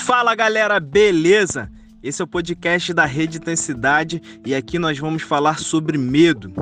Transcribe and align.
Fala 0.00 0.34
galera, 0.34 0.80
beleza? 0.80 1.70
Esse 2.02 2.22
é 2.22 2.24
o 2.24 2.26
podcast 2.26 2.92
da 2.94 3.04
Rede 3.04 3.36
Intensidade 3.36 4.20
e 4.44 4.54
aqui 4.54 4.78
nós 4.78 4.98
vamos 4.98 5.22
falar 5.22 5.58
sobre 5.58 5.98
medo. 5.98 6.52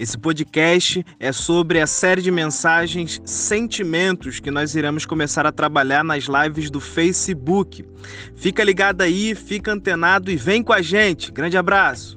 Esse 0.00 0.16
podcast 0.16 1.04
é 1.20 1.30
sobre 1.30 1.80
a 1.80 1.86
série 1.86 2.22
de 2.22 2.30
mensagens 2.30 3.20
Sentimentos 3.24 4.40
que 4.40 4.50
nós 4.50 4.74
iremos 4.74 5.04
começar 5.04 5.46
a 5.46 5.52
trabalhar 5.52 6.02
nas 6.02 6.24
lives 6.24 6.70
do 6.70 6.80
Facebook. 6.80 7.84
Fica 8.34 8.64
ligado 8.64 9.02
aí, 9.02 9.34
fica 9.34 9.70
antenado 9.70 10.30
e 10.30 10.36
vem 10.36 10.62
com 10.62 10.72
a 10.72 10.80
gente. 10.80 11.30
Grande 11.30 11.58
abraço! 11.58 12.15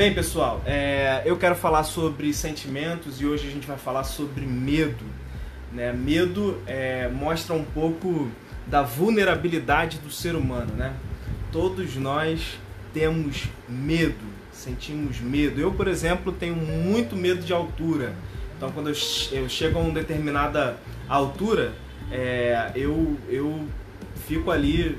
Bem, 0.00 0.14
pessoal, 0.14 0.62
é, 0.64 1.20
eu 1.26 1.36
quero 1.36 1.54
falar 1.54 1.84
sobre 1.84 2.32
sentimentos 2.32 3.20
e 3.20 3.26
hoje 3.26 3.46
a 3.46 3.50
gente 3.50 3.66
vai 3.66 3.76
falar 3.76 4.02
sobre 4.02 4.46
medo. 4.46 5.04
Né? 5.70 5.92
Medo 5.92 6.58
é, 6.66 7.06
mostra 7.08 7.54
um 7.54 7.64
pouco 7.64 8.30
da 8.66 8.80
vulnerabilidade 8.80 9.98
do 9.98 10.10
ser 10.10 10.34
humano. 10.34 10.72
Né? 10.72 10.94
Todos 11.52 11.96
nós 11.96 12.58
temos 12.94 13.44
medo, 13.68 14.24
sentimos 14.50 15.20
medo. 15.20 15.60
Eu, 15.60 15.70
por 15.70 15.86
exemplo, 15.86 16.32
tenho 16.32 16.56
muito 16.56 17.14
medo 17.14 17.42
de 17.42 17.52
altura. 17.52 18.14
Então, 18.56 18.72
quando 18.72 18.88
eu, 18.88 18.94
chego 19.50 19.78
a 19.78 19.82
uma 19.82 19.92
determinada 19.92 20.78
altura, 21.10 21.74
é, 22.10 22.72
eu, 22.74 23.18
eu 23.28 23.66
fico 24.26 24.50
ali 24.50 24.98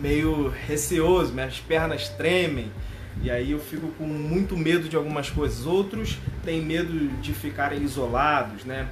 meio 0.00 0.52
receoso, 0.66 1.32
minhas 1.32 1.60
pernas 1.60 2.08
tremem 2.08 2.72
e 3.20 3.30
aí 3.30 3.52
eu 3.52 3.58
fico 3.58 3.88
com 3.98 4.04
muito 4.04 4.56
medo 4.56 4.88
de 4.88 4.96
algumas 4.96 5.28
coisas. 5.28 5.66
Outros 5.66 6.18
têm 6.44 6.62
medo 6.62 7.08
de 7.20 7.32
ficarem 7.32 7.82
isolados, 7.82 8.64
né? 8.64 8.88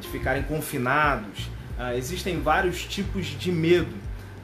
de 0.00 0.08
ficarem 0.08 0.42
confinados. 0.42 1.46
Uh, 1.78 1.96
existem 1.96 2.40
vários 2.40 2.84
tipos 2.84 3.26
de 3.26 3.50
medo. 3.50 3.94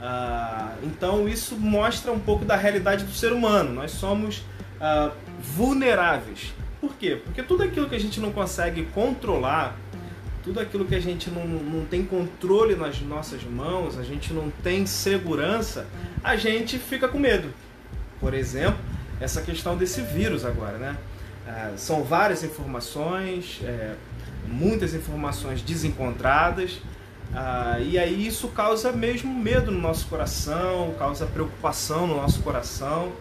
Uh, 0.00 0.78
então 0.84 1.28
isso 1.28 1.56
mostra 1.56 2.12
um 2.12 2.20
pouco 2.20 2.44
da 2.44 2.56
realidade 2.56 3.04
do 3.04 3.12
ser 3.12 3.32
humano. 3.32 3.72
Nós 3.72 3.90
somos 3.90 4.38
uh, 4.38 5.12
vulneráveis. 5.40 6.54
Por 6.80 6.94
quê? 6.94 7.20
Porque 7.22 7.42
tudo 7.42 7.64
aquilo 7.64 7.88
que 7.88 7.94
a 7.94 8.00
gente 8.00 8.20
não 8.20 8.30
consegue 8.30 8.84
controlar, 8.94 9.76
tudo 10.44 10.60
aquilo 10.60 10.84
que 10.84 10.94
a 10.94 11.00
gente 11.00 11.28
não, 11.28 11.44
não 11.44 11.84
tem 11.84 12.04
controle 12.04 12.76
nas 12.76 13.00
nossas 13.00 13.42
mãos, 13.42 13.98
a 13.98 14.04
gente 14.04 14.32
não 14.32 14.50
tem 14.62 14.86
segurança, 14.86 15.86
a 16.22 16.36
gente 16.36 16.78
fica 16.78 17.08
com 17.08 17.18
medo. 17.18 17.52
Por 18.20 18.32
exemplo, 18.32 18.78
essa 19.20 19.42
questão 19.42 19.76
desse 19.76 20.00
vírus 20.02 20.44
agora, 20.44 20.78
né? 20.78 20.96
É, 21.46 21.76
são 21.76 22.04
várias 22.04 22.44
informações, 22.44 23.60
é, 23.64 23.94
muitas 24.46 24.94
informações 24.94 25.62
desencontradas, 25.62 26.80
ah, 27.34 27.78
e 27.80 27.98
aí 27.98 28.26
isso 28.26 28.48
causa 28.48 28.90
mesmo 28.90 29.32
medo 29.32 29.70
no 29.70 29.80
nosso 29.80 30.06
coração, 30.06 30.94
causa 30.98 31.26
preocupação 31.26 32.06
no 32.06 32.16
nosso 32.16 32.42
coração. 32.42 33.12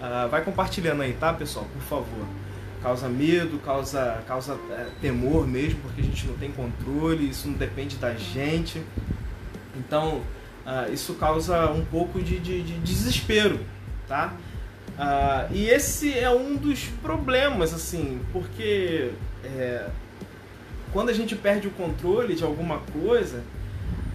Ah, 0.00 0.28
vai 0.30 0.44
compartilhando 0.44 1.02
aí, 1.02 1.14
tá, 1.14 1.32
pessoal? 1.32 1.66
Por 1.72 1.82
favor. 1.82 2.26
Causa 2.82 3.08
medo, 3.08 3.58
causa, 3.58 4.22
causa 4.26 4.58
é, 4.70 4.86
temor 5.00 5.46
mesmo, 5.46 5.80
porque 5.80 6.02
a 6.02 6.04
gente 6.04 6.26
não 6.26 6.36
tem 6.36 6.52
controle, 6.52 7.28
isso 7.30 7.48
não 7.48 7.54
depende 7.54 7.96
da 7.96 8.14
gente. 8.14 8.82
Então, 9.74 10.22
ah, 10.64 10.88
isso 10.90 11.14
causa 11.14 11.70
um 11.70 11.84
pouco 11.84 12.20
de, 12.20 12.38
de, 12.38 12.62
de 12.62 12.78
desespero, 12.78 13.60
tá? 14.06 14.34
Uh, 14.96 15.52
e 15.52 15.68
esse 15.68 16.18
é 16.18 16.30
um 16.30 16.56
dos 16.56 16.84
problemas, 17.02 17.74
assim, 17.74 18.18
porque 18.32 19.10
é, 19.44 19.88
quando 20.90 21.10
a 21.10 21.12
gente 21.12 21.36
perde 21.36 21.68
o 21.68 21.70
controle 21.70 22.34
de 22.34 22.42
alguma 22.42 22.78
coisa, 22.78 23.44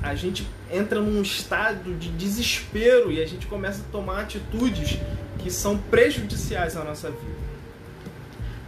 a 0.02 0.16
gente 0.16 0.48
entra 0.72 1.00
num 1.00 1.22
estado 1.22 1.94
de 1.94 2.10
desespero 2.10 3.12
e 3.12 3.22
a 3.22 3.28
gente 3.28 3.46
começa 3.46 3.82
a 3.82 3.92
tomar 3.92 4.22
atitudes 4.22 4.98
que 5.38 5.52
são 5.52 5.78
prejudiciais 5.78 6.76
à 6.76 6.84
nossa 6.84 7.12
vida. 7.12 7.52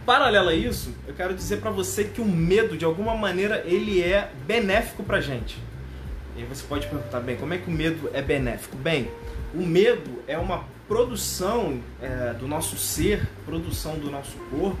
Paralelo 0.06 0.50
a 0.50 0.54
isso, 0.54 0.94
eu 1.08 1.14
quero 1.14 1.34
dizer 1.34 1.56
para 1.56 1.70
você 1.70 2.04
que 2.04 2.20
o 2.20 2.24
medo, 2.24 2.76
de 2.76 2.84
alguma 2.84 3.16
maneira, 3.16 3.64
ele 3.66 4.00
é 4.00 4.30
benéfico 4.46 5.02
pra 5.02 5.20
gente. 5.20 5.56
E 6.36 6.44
você 6.44 6.62
pode 6.68 6.86
perguntar, 6.86 7.20
bem, 7.20 7.36
como 7.36 7.54
é 7.54 7.58
que 7.58 7.68
o 7.68 7.72
medo 7.72 8.10
é 8.12 8.20
benéfico? 8.20 8.76
Bem, 8.76 9.10
o 9.54 9.66
medo 9.66 10.22
é 10.28 10.36
uma 10.36 10.64
produção 10.86 11.80
é, 12.00 12.34
do 12.34 12.46
nosso 12.46 12.76
ser, 12.76 13.26
produção 13.44 13.98
do 13.98 14.10
nosso 14.10 14.36
corpo, 14.50 14.78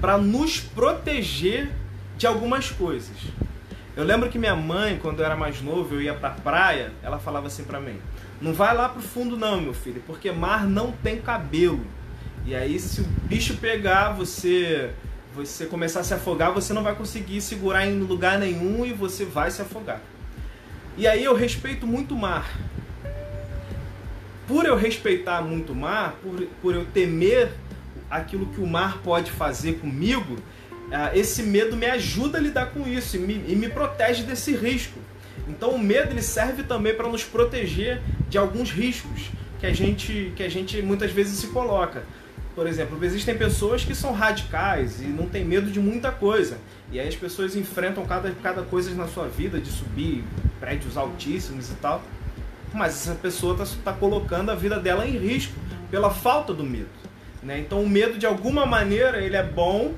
para 0.00 0.18
nos 0.18 0.60
proteger 0.60 1.70
de 2.16 2.26
algumas 2.26 2.70
coisas. 2.70 3.16
Eu 3.96 4.04
lembro 4.04 4.28
que 4.28 4.38
minha 4.38 4.54
mãe, 4.54 4.98
quando 5.00 5.20
eu 5.20 5.24
era 5.24 5.36
mais 5.36 5.62
novo, 5.62 5.94
eu 5.94 6.02
ia 6.02 6.14
para 6.14 6.28
a 6.28 6.32
praia, 6.32 6.92
ela 7.02 7.18
falava 7.18 7.46
assim 7.46 7.64
para 7.64 7.80
mim: 7.80 7.98
"Não 8.40 8.52
vai 8.52 8.76
lá 8.76 8.88
pro 8.90 9.00
fundo 9.00 9.36
não, 9.38 9.60
meu 9.60 9.72
filho, 9.72 10.02
porque 10.06 10.30
mar 10.30 10.66
não 10.66 10.92
tem 10.92 11.18
cabelo. 11.18 11.84
E 12.44 12.54
aí 12.54 12.78
se 12.78 13.00
o 13.00 13.04
bicho 13.04 13.56
pegar, 13.56 14.12
você 14.12 14.90
você 15.34 15.66
começar 15.66 16.00
a 16.00 16.04
se 16.04 16.14
afogar, 16.14 16.50
você 16.52 16.72
não 16.72 16.82
vai 16.82 16.94
conseguir 16.94 17.42
segurar 17.42 17.86
em 17.86 18.00
lugar 18.00 18.38
nenhum 18.38 18.84
e 18.84 18.92
você 18.92 19.24
vai 19.24 19.50
se 19.50 19.62
afogar". 19.62 20.00
E 20.98 21.06
aí 21.06 21.24
eu 21.24 21.34
respeito 21.34 21.86
muito 21.86 22.14
o 22.14 22.18
mar 22.18 22.50
por 24.46 24.64
eu 24.64 24.76
respeitar 24.76 25.42
muito 25.42 25.72
o 25.72 25.76
mar, 25.76 26.16
por, 26.22 26.40
por 26.62 26.74
eu 26.74 26.84
temer 26.86 27.50
aquilo 28.10 28.46
que 28.46 28.60
o 28.60 28.66
mar 28.66 28.98
pode 29.02 29.30
fazer 29.30 29.74
comigo, 29.74 30.36
ah, 30.92 31.10
esse 31.16 31.42
medo 31.42 31.76
me 31.76 31.86
ajuda 31.86 32.38
a 32.38 32.40
lidar 32.40 32.66
com 32.66 32.86
isso 32.86 33.16
e 33.16 33.18
me, 33.18 33.44
e 33.48 33.56
me 33.56 33.68
protege 33.68 34.22
desse 34.22 34.54
risco. 34.54 34.98
Então 35.48 35.70
o 35.70 35.78
medo 35.78 36.12
ele 36.12 36.22
serve 36.22 36.62
também 36.62 36.94
para 36.94 37.08
nos 37.08 37.24
proteger 37.24 38.00
de 38.28 38.38
alguns 38.38 38.70
riscos 38.70 39.30
que 39.58 39.66
a 39.66 39.72
gente 39.72 40.32
que 40.36 40.42
a 40.42 40.48
gente 40.48 40.80
muitas 40.82 41.10
vezes 41.10 41.38
se 41.38 41.48
coloca. 41.48 42.04
Por 42.54 42.66
exemplo, 42.66 42.98
existem 43.04 43.36
pessoas 43.36 43.84
que 43.84 43.94
são 43.94 44.12
radicais 44.12 45.00
e 45.02 45.04
não 45.04 45.28
têm 45.28 45.44
medo 45.44 45.70
de 45.70 45.78
muita 45.78 46.10
coisa. 46.10 46.56
E 46.90 46.98
aí 46.98 47.06
as 47.06 47.14
pessoas 47.14 47.54
enfrentam 47.54 48.06
cada, 48.06 48.30
cada 48.42 48.62
coisa 48.62 48.94
na 48.94 49.06
sua 49.06 49.28
vida, 49.28 49.60
de 49.60 49.68
subir 49.68 50.24
prédios 50.58 50.96
altíssimos 50.96 51.70
e 51.70 51.74
tal 51.74 52.02
mas 52.72 52.94
essa 52.94 53.14
pessoa 53.14 53.60
está 53.62 53.92
tá 53.92 53.98
colocando 53.98 54.50
a 54.50 54.54
vida 54.54 54.78
dela 54.78 55.06
em 55.06 55.16
risco 55.16 55.54
pela 55.90 56.10
falta 56.10 56.52
do 56.52 56.64
medo. 56.64 56.88
Né? 57.42 57.60
Então 57.60 57.82
o 57.82 57.88
medo 57.88 58.18
de 58.18 58.26
alguma 58.26 58.66
maneira 58.66 59.20
ele 59.22 59.36
é 59.36 59.42
bom, 59.42 59.94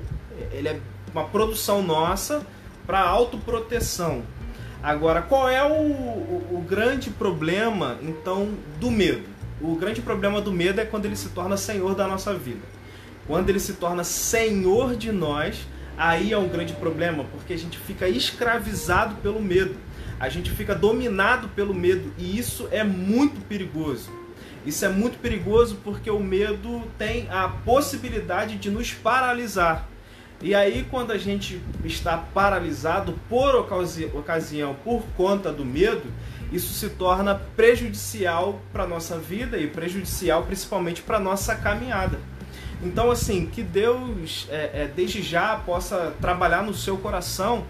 ele 0.51 0.67
é 0.69 0.79
uma 1.11 1.25
produção 1.25 1.81
nossa 1.81 2.45
para 2.85 2.99
autoproteção. 3.01 4.23
Agora, 4.81 5.21
qual 5.21 5.49
é 5.49 5.63
o, 5.63 5.73
o, 5.73 6.57
o 6.57 6.61
grande 6.61 7.09
problema 7.09 7.97
então 8.01 8.53
do 8.79 8.89
medo? 8.89 9.23
O 9.61 9.75
grande 9.75 10.01
problema 10.01 10.39
do 10.39 10.53
medo 10.53 10.79
é 10.79 10.85
quando 10.85 11.05
ele 11.05 11.17
se 11.17 11.29
torna 11.29 11.57
senhor 11.57 11.95
da 11.95 12.07
nossa 12.07 12.33
vida. 12.33 12.61
Quando 13.27 13.49
ele 13.49 13.59
se 13.59 13.73
torna 13.73 14.03
senhor 14.05 14.95
de 14.95 15.11
nós, 15.11 15.67
aí 15.97 16.31
é 16.31 16.37
um 16.37 16.47
grande 16.47 16.73
problema, 16.73 17.25
porque 17.25 17.53
a 17.53 17.57
gente 17.57 17.77
fica 17.77 18.07
escravizado 18.07 19.15
pelo 19.15 19.41
medo 19.41 19.75
a 20.19 20.27
gente 20.27 20.51
fica 20.51 20.75
dominado 20.75 21.47
pelo 21.49 21.73
medo 21.73 22.13
e 22.17 22.37
isso 22.37 22.67
é 22.71 22.83
muito 22.83 23.39
perigoso. 23.41 24.11
Isso 24.65 24.83
é 24.83 24.89
muito 24.89 25.17
perigoso 25.19 25.79
porque 25.83 26.11
o 26.11 26.19
medo 26.19 26.83
tem 26.97 27.27
a 27.29 27.47
possibilidade 27.47 28.57
de 28.57 28.69
nos 28.69 28.91
paralisar. 28.91 29.87
E 30.41 30.53
aí, 30.55 30.85
quando 30.89 31.11
a 31.11 31.17
gente 31.17 31.61
está 31.83 32.17
paralisado 32.17 33.13
por 33.27 33.55
ocasi 33.55 34.05
ocasião, 34.13 34.75
por 34.83 35.03
conta 35.17 35.51
do 35.51 35.65
medo, 35.65 36.03
isso 36.51 36.73
se 36.73 36.89
torna 36.89 37.35
prejudicial 37.35 38.61
para 38.71 38.83
a 38.83 38.87
nossa 38.87 39.17
vida 39.17 39.57
e 39.57 39.67
prejudicial 39.67 40.43
principalmente 40.43 41.01
para 41.01 41.17
a 41.17 41.19
nossa 41.19 41.55
caminhada. 41.55 42.19
Então, 42.81 43.11
assim, 43.11 43.45
que 43.45 43.61
Deus, 43.61 44.47
é, 44.49 44.83
é, 44.83 44.91
desde 44.93 45.21
já, 45.21 45.57
possa 45.57 46.13
trabalhar 46.21 46.63
no 46.63 46.73
seu 46.73 46.97
coração 46.97 47.65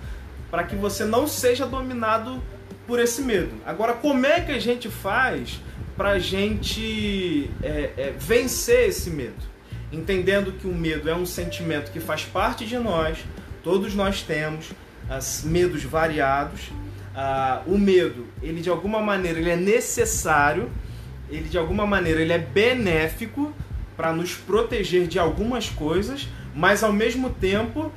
para 0.49 0.63
que 0.63 0.75
você 0.75 1.05
não 1.05 1.27
seja 1.27 1.65
dominado 1.65 2.41
por 2.87 2.99
esse 2.99 3.21
medo. 3.21 3.51
Agora, 3.65 3.93
como 3.93 4.25
é 4.25 4.41
que 4.41 4.51
a 4.51 4.59
gente 4.59 4.89
faz 4.89 5.61
para 5.95 6.11
a 6.11 6.19
gente 6.19 7.49
é, 7.61 7.91
é, 7.97 8.13
vencer 8.17 8.89
esse 8.89 9.09
medo? 9.09 9.49
Entendendo 9.91 10.51
que 10.53 10.67
o 10.67 10.73
medo 10.73 11.09
é 11.09 11.15
um 11.15 11.25
sentimento 11.25 11.91
que 11.91 11.99
faz 11.99 12.23
parte 12.23 12.65
de 12.65 12.77
nós, 12.77 13.19
todos 13.63 13.93
nós 13.93 14.21
temos 14.21 14.71
as 15.09 15.43
medos 15.43 15.83
variados. 15.83 16.71
O 17.65 17.77
medo, 17.77 18.27
ele 18.41 18.61
de 18.61 18.69
alguma 18.69 19.01
maneira, 19.01 19.39
ele 19.39 19.49
é 19.49 19.55
necessário, 19.55 20.69
ele 21.29 21.49
de 21.49 21.57
alguma 21.57 21.85
maneira, 21.85 22.21
ele 22.21 22.31
é 22.31 22.37
benéfico 22.37 23.53
para 23.97 24.13
nos 24.13 24.33
proteger 24.33 25.07
de 25.07 25.19
algumas 25.19 25.69
coisas, 25.69 26.29
mas 26.55 26.83
ao 26.83 26.93
mesmo 26.93 27.29
tempo 27.31 27.91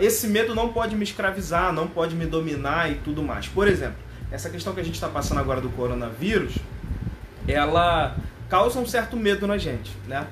esse 0.00 0.26
medo 0.26 0.54
não 0.54 0.72
pode 0.72 0.96
me 0.96 1.04
escravizar, 1.04 1.72
não 1.72 1.86
pode 1.86 2.14
me 2.14 2.26
dominar 2.26 2.90
e 2.90 2.96
tudo 2.96 3.22
mais. 3.22 3.46
Por 3.48 3.68
exemplo, 3.68 3.98
essa 4.30 4.50
questão 4.50 4.74
que 4.74 4.80
a 4.80 4.84
gente 4.84 4.94
está 4.94 5.08
passando 5.08 5.38
agora 5.38 5.60
do 5.60 5.68
coronavírus, 5.70 6.54
ela 7.46 8.16
causa 8.48 8.78
um 8.78 8.86
certo 8.86 9.16
medo 9.16 9.46
na 9.46 9.58
gente, 9.58 9.90
né? 10.06 10.26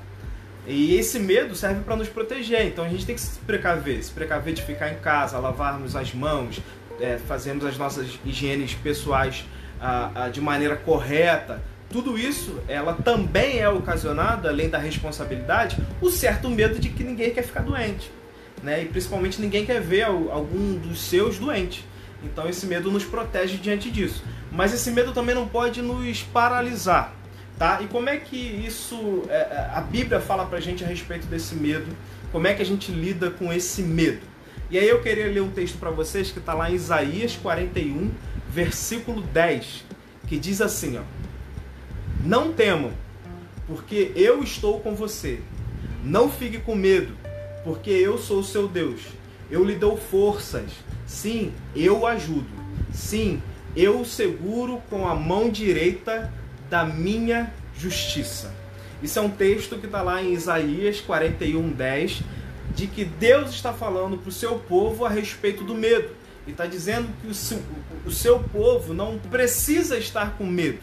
E 0.67 0.95
esse 0.95 1.19
medo 1.19 1.55
serve 1.55 1.81
para 1.81 1.95
nos 1.95 2.07
proteger, 2.07 2.67
então 2.67 2.83
a 2.83 2.89
gente 2.89 3.05
tem 3.05 3.15
que 3.15 3.21
se 3.21 3.39
precaver, 3.39 4.03
se 4.03 4.11
precaver 4.11 4.53
de 4.53 4.61
ficar 4.61 4.91
em 4.91 4.97
casa, 4.97 5.39
lavarmos 5.39 5.95
as 5.95 6.13
mãos, 6.13 6.59
é, 6.99 7.17
fazermos 7.17 7.65
as 7.65 7.77
nossas 7.77 8.19
higienes 8.25 8.75
pessoais 8.75 9.45
ah, 9.81 10.11
ah, 10.13 10.29
de 10.29 10.39
maneira 10.41 10.75
correta. 10.75 11.61
Tudo 11.89 12.19
isso, 12.19 12.61
ela 12.67 12.93
também 12.93 13.59
é 13.59 13.67
ocasionada, 13.67 14.49
além 14.49 14.69
da 14.69 14.77
responsabilidade, 14.77 15.77
o 15.99 16.11
certo 16.11 16.49
medo 16.49 16.77
de 16.79 16.89
que 16.89 17.03
ninguém 17.03 17.31
quer 17.31 17.41
ficar 17.41 17.61
doente, 17.61 18.11
né? 18.63 18.83
E 18.83 18.85
principalmente 18.85 19.41
ninguém 19.41 19.65
quer 19.65 19.81
ver 19.81 20.03
algum 20.03 20.75
dos 20.75 21.01
seus 21.01 21.37
doente. 21.37 21.85
Então 22.23 22.47
esse 22.49 22.65
medo 22.65 22.91
nos 22.91 23.05
protege 23.05 23.57
diante 23.57 23.89
disso. 23.89 24.23
Mas 24.51 24.73
esse 24.73 24.91
medo 24.91 25.13
também 25.13 25.35
não 25.35 25.47
pode 25.47 25.81
nos 25.81 26.21
paralisar. 26.23 27.13
Tá? 27.57 27.81
E 27.81 27.87
como 27.87 28.07
é 28.09 28.17
que 28.17 28.37
isso, 28.37 29.23
é, 29.27 29.33
é, 29.33 29.71
a 29.73 29.81
Bíblia 29.81 30.21
fala 30.21 30.45
pra 30.45 30.61
gente 30.61 30.83
a 30.83 30.87
respeito 30.87 31.27
desse 31.27 31.55
medo? 31.55 31.87
Como 32.31 32.47
é 32.47 32.53
que 32.53 32.61
a 32.61 32.65
gente 32.65 32.89
lida 32.89 33.31
com 33.31 33.51
esse 33.51 33.81
medo? 33.81 34.21
E 34.71 34.77
aí 34.77 34.87
eu 34.87 35.01
queria 35.01 35.27
ler 35.27 35.41
um 35.41 35.49
texto 35.49 35.77
para 35.77 35.89
vocês 35.89 36.31
que 36.31 36.39
está 36.39 36.53
lá 36.53 36.71
em 36.71 36.75
Isaías 36.75 37.35
41, 37.35 38.11
versículo 38.49 39.21
10, 39.21 39.83
que 40.27 40.39
diz 40.39 40.61
assim, 40.61 40.97
ó: 40.97 41.01
Não 42.23 42.53
temam, 42.53 42.93
porque 43.67 44.13
eu 44.15 44.41
estou 44.41 44.79
com 44.79 44.95
você. 44.95 45.41
Não 46.01 46.29
fique 46.29 46.59
com 46.59 46.75
medo, 46.75 47.13
porque 47.69 47.91
eu 47.91 48.17
sou 48.17 48.39
o 48.39 48.43
seu 48.43 48.67
Deus. 48.67 48.99
Eu 49.51 49.63
lhe 49.63 49.75
dou 49.75 49.95
forças. 49.95 50.71
Sim, 51.05 51.53
eu 51.75 52.07
ajudo. 52.07 52.47
Sim, 52.91 53.43
eu 53.75 54.03
seguro 54.03 54.81
com 54.89 55.07
a 55.07 55.13
mão 55.13 55.51
direita 55.51 56.33
da 56.67 56.83
minha 56.83 57.53
justiça. 57.77 58.51
Isso 59.03 59.19
é 59.19 59.21
um 59.21 59.29
texto 59.29 59.77
que 59.77 59.85
está 59.85 60.01
lá 60.01 60.19
em 60.19 60.33
Isaías 60.33 60.99
41, 60.99 61.69
10, 61.69 62.23
de 62.73 62.87
que 62.87 63.05
Deus 63.05 63.51
está 63.51 63.71
falando 63.71 64.17
para 64.17 64.29
o 64.29 64.31
seu 64.31 64.57
povo 64.57 65.05
a 65.05 65.09
respeito 65.09 65.63
do 65.63 65.75
medo. 65.75 66.09
E 66.47 66.51
está 66.51 66.65
dizendo 66.65 67.07
que 67.21 67.27
o 67.27 67.35
seu, 67.35 67.61
o 68.03 68.09
seu 68.09 68.39
povo 68.39 68.95
não 68.95 69.19
precisa 69.19 69.95
estar 69.95 70.35
com 70.39 70.43
medo. 70.43 70.79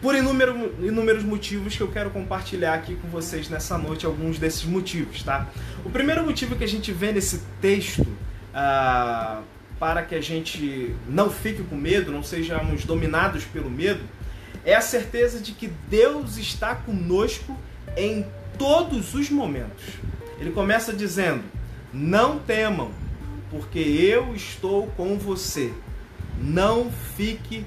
Por 0.00 0.14
inúmero, 0.14 0.74
inúmeros 0.80 1.24
motivos 1.24 1.74
que 1.74 1.80
eu 1.80 1.88
quero 1.88 2.10
compartilhar 2.10 2.74
aqui 2.74 2.96
com 2.96 3.08
vocês 3.08 3.48
nessa 3.48 3.78
noite, 3.78 4.04
alguns 4.04 4.38
desses 4.38 4.64
motivos, 4.64 5.22
tá? 5.22 5.48
O 5.84 5.90
primeiro 5.90 6.22
motivo 6.22 6.54
que 6.54 6.64
a 6.64 6.68
gente 6.68 6.92
vê 6.92 7.12
nesse 7.12 7.40
texto, 7.60 8.06
ah, 8.54 9.40
para 9.78 10.02
que 10.02 10.14
a 10.14 10.20
gente 10.20 10.94
não 11.08 11.30
fique 11.30 11.62
com 11.62 11.76
medo, 11.76 12.12
não 12.12 12.22
sejamos 12.22 12.84
dominados 12.84 13.44
pelo 13.44 13.70
medo, 13.70 14.00
é 14.64 14.74
a 14.74 14.80
certeza 14.80 15.40
de 15.40 15.52
que 15.52 15.68
Deus 15.88 16.36
está 16.36 16.74
conosco 16.74 17.56
em 17.96 18.26
todos 18.58 19.14
os 19.14 19.30
momentos. 19.30 19.84
Ele 20.38 20.50
começa 20.50 20.92
dizendo: 20.92 21.42
Não 21.92 22.38
temam, 22.38 22.90
porque 23.50 23.78
eu 23.78 24.34
estou 24.34 24.88
com 24.88 25.16
você. 25.16 25.72
Não 26.38 26.90
fique 27.16 27.64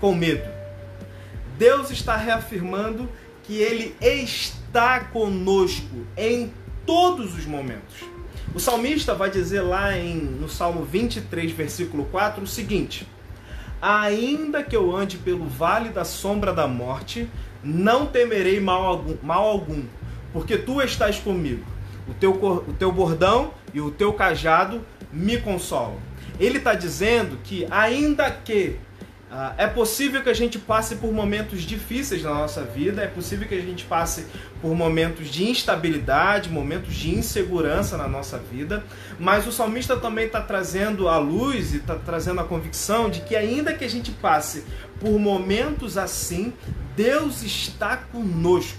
com 0.00 0.14
medo. 0.14 0.55
Deus 1.58 1.90
está 1.90 2.16
reafirmando 2.16 3.08
que 3.42 3.58
Ele 3.58 3.94
está 4.00 5.00
conosco 5.00 6.06
em 6.16 6.52
todos 6.84 7.36
os 7.36 7.46
momentos. 7.46 7.96
O 8.54 8.60
salmista 8.60 9.14
vai 9.14 9.30
dizer 9.30 9.60
lá 9.60 9.96
em, 9.96 10.16
no 10.16 10.48
Salmo 10.48 10.84
23, 10.84 11.52
versículo 11.52 12.04
4, 12.06 12.42
o 12.42 12.46
seguinte: 12.46 13.06
Ainda 13.80 14.62
que 14.62 14.76
eu 14.76 14.94
ande 14.96 15.18
pelo 15.18 15.46
vale 15.46 15.90
da 15.90 16.04
sombra 16.04 16.52
da 16.52 16.66
morte, 16.66 17.28
não 17.62 18.06
temerei 18.06 18.60
mal 18.60 18.84
algum, 18.84 19.16
mal 19.22 19.44
algum 19.44 19.82
porque 20.36 20.58
tu 20.58 20.82
estás 20.82 21.18
comigo. 21.18 21.64
O 22.06 22.12
teu, 22.12 22.32
o 22.32 22.72
teu 22.78 22.92
bordão 22.92 23.54
e 23.72 23.80
o 23.80 23.90
teu 23.90 24.12
cajado 24.12 24.84
me 25.10 25.38
consolam. 25.38 25.96
Ele 26.38 26.58
está 26.58 26.74
dizendo 26.74 27.38
que, 27.42 27.66
ainda 27.70 28.30
que 28.30 28.76
Uh, 29.30 29.52
é 29.58 29.66
possível 29.66 30.22
que 30.22 30.28
a 30.28 30.34
gente 30.34 30.56
passe 30.56 30.96
por 30.96 31.12
momentos 31.12 31.62
difíceis 31.62 32.22
na 32.22 32.32
nossa 32.32 32.62
vida, 32.62 33.02
é 33.02 33.08
possível 33.08 33.48
que 33.48 33.56
a 33.56 33.60
gente 33.60 33.84
passe 33.84 34.24
por 34.62 34.72
momentos 34.72 35.28
de 35.28 35.44
instabilidade, 35.50 36.48
momentos 36.48 36.94
de 36.94 37.12
insegurança 37.12 37.96
na 37.96 38.06
nossa 38.06 38.38
vida, 38.38 38.84
mas 39.18 39.44
o 39.44 39.50
salmista 39.50 39.96
também 39.96 40.26
está 40.26 40.40
trazendo 40.40 41.08
a 41.08 41.18
luz 41.18 41.74
e 41.74 41.78
está 41.78 41.96
trazendo 41.96 42.40
a 42.40 42.44
convicção 42.44 43.10
de 43.10 43.20
que, 43.20 43.34
ainda 43.34 43.74
que 43.74 43.84
a 43.84 43.90
gente 43.90 44.12
passe 44.12 44.62
por 45.00 45.18
momentos 45.18 45.98
assim, 45.98 46.52
Deus 46.94 47.42
está 47.42 47.96
conosco. 47.96 48.78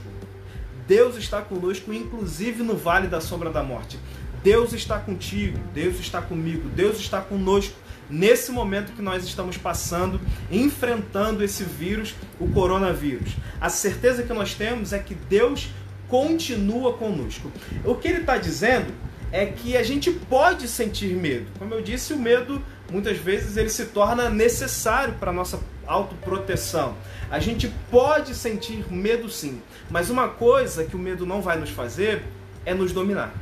Deus 0.88 1.18
está 1.18 1.42
conosco, 1.42 1.92
inclusive 1.92 2.64
no 2.64 2.78
vale 2.78 3.10
da 3.10 3.20
sombra 3.20 3.50
da 3.50 3.62
morte. 3.62 4.00
Deus 4.42 4.72
está 4.72 4.98
contigo, 4.98 5.60
Deus 5.74 6.00
está 6.00 6.22
comigo, 6.22 6.70
Deus 6.70 7.00
está 7.00 7.20
conosco 7.20 7.76
nesse 8.10 8.52
momento 8.52 8.94
que 8.94 9.02
nós 9.02 9.24
estamos 9.24 9.58
passando, 9.58 10.20
enfrentando 10.52 11.44
esse 11.44 11.64
vírus, 11.64 12.16
o 12.40 12.50
coronavírus. 12.50 13.36
A 13.60 13.70
certeza 13.70 14.24
que 14.24 14.34
nós 14.34 14.54
temos 14.54 14.94
é 14.94 15.00
que 15.00 15.16
Deus 15.16 15.70
continua 16.08 16.94
conosco. 16.94 17.52
O 17.84 17.96
que 17.96 18.08
ele 18.08 18.20
está 18.20 18.38
dizendo 18.38 18.94
é 19.32 19.46
que 19.46 19.76
a 19.76 19.84
gente 19.84 20.12
pode 20.12 20.68
sentir 20.68 21.16
medo. 21.16 21.48
Como 21.60 21.74
eu 21.74 21.82
disse, 21.82 22.14
o 22.14 22.18
medo 22.18 22.62
muitas 22.90 23.18
vezes 23.18 23.58
ele 23.58 23.70
se 23.70 23.88
torna 23.88 24.30
necessário 24.30 25.16
para 25.16 25.34
nossa 25.34 25.60
autoproteção. 25.86 26.96
A 27.30 27.40
gente 27.40 27.72
pode 27.92 28.34
sentir 28.34 28.86
medo 28.92 29.30
sim, 29.30 29.62
mas 29.90 30.10
uma 30.10 30.30
coisa 30.30 30.86
que 30.86 30.96
o 30.96 31.00
medo 31.00 31.26
não 31.26 31.42
vai 31.42 31.58
nos 31.58 31.70
fazer 31.70 32.24
é 32.66 32.74
nos 32.74 32.94
dominar. 32.94 33.34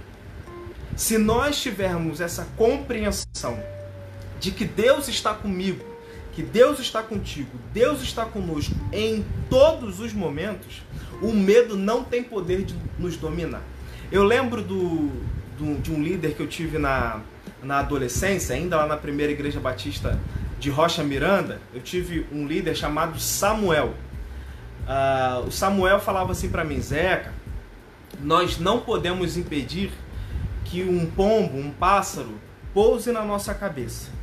Se 0.96 1.18
nós 1.18 1.62
tivermos 1.62 2.22
essa 2.22 2.48
compreensão 2.56 3.60
de 4.46 4.52
que 4.52 4.64
Deus 4.64 5.08
está 5.08 5.34
comigo, 5.34 5.84
que 6.34 6.44
Deus 6.44 6.80
está 6.80 7.02
contigo, 7.02 7.50
Deus 7.74 8.04
está 8.04 8.26
conosco 8.26 8.76
em 8.94 9.26
todos 9.50 10.00
os 10.00 10.14
momentos, 10.14 10.84
o 11.20 11.34
medo 11.34 11.76
não 11.76 12.04
tem 12.04 12.24
poder 12.24 12.64
de 12.64 12.76
nos 13.00 13.18
dominar. 13.18 13.64
Eu 14.12 14.24
lembro 14.24 14.62
do, 14.62 15.10
do, 15.58 15.82
de 15.82 15.92
um 15.92 16.04
líder 16.04 16.36
que 16.36 16.42
eu 16.42 16.48
tive 16.48 16.78
na, 16.78 17.22
na 17.64 17.80
adolescência, 17.80 18.56
ainda 18.56 18.78
lá 18.78 18.86
na 18.86 18.98
primeira 18.98 19.32
igreja 19.32 19.60
batista 19.60 20.20
de 20.60 20.70
Rocha 20.70 21.04
Miranda, 21.04 21.60
eu 21.74 21.82
tive 21.82 22.28
um 22.32 22.46
líder 22.46 22.76
chamado 22.76 23.20
Samuel. 23.20 23.96
Uh, 24.88 25.48
o 25.48 25.52
Samuel 25.52 26.00
falava 26.00 26.34
assim 26.34 26.50
para 26.50 26.64
mim, 26.64 26.80
Zeca, 26.80 27.34
nós 28.22 28.60
não 28.60 28.80
podemos 28.80 29.38
impedir 29.38 29.92
que 30.66 30.84
um 30.84 31.10
pombo, 31.10 31.58
um 31.58 31.72
pássaro, 31.72 32.36
pouse 32.76 33.12
na 33.12 33.24
nossa 33.24 33.52
cabeça. 33.52 34.15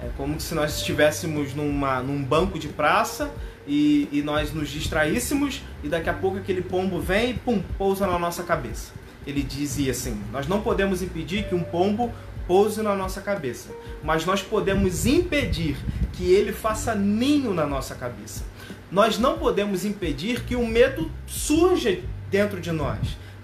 É 0.00 0.08
como 0.16 0.40
se 0.40 0.54
nós 0.54 0.76
estivéssemos 0.76 1.54
numa, 1.54 2.00
num 2.00 2.22
banco 2.22 2.58
de 2.58 2.68
praça 2.68 3.30
e, 3.66 4.08
e 4.12 4.22
nós 4.22 4.52
nos 4.52 4.70
distraíssemos 4.70 5.62
e 5.82 5.88
daqui 5.88 6.08
a 6.08 6.14
pouco 6.14 6.38
aquele 6.38 6.62
pombo 6.62 7.00
vem 7.00 7.30
e 7.30 7.34
pum, 7.34 7.60
pousa 7.76 8.06
na 8.06 8.18
nossa 8.18 8.42
cabeça. 8.44 8.92
Ele 9.26 9.42
dizia 9.42 9.90
assim: 9.90 10.20
Nós 10.32 10.46
não 10.46 10.60
podemos 10.60 11.02
impedir 11.02 11.48
que 11.48 11.54
um 11.54 11.62
pombo 11.62 12.12
pouse 12.46 12.80
na 12.80 12.94
nossa 12.94 13.20
cabeça, 13.20 13.68
mas 14.02 14.24
nós 14.24 14.42
podemos 14.42 15.04
impedir 15.04 15.76
que 16.14 16.32
ele 16.32 16.52
faça 16.52 16.94
ninho 16.94 17.52
na 17.52 17.66
nossa 17.66 17.94
cabeça. 17.94 18.42
Nós 18.90 19.18
não 19.18 19.38
podemos 19.38 19.84
impedir 19.84 20.44
que 20.44 20.56
o 20.56 20.66
medo 20.66 21.10
surja 21.26 22.00
dentro 22.30 22.58
de 22.58 22.72
nós, 22.72 22.98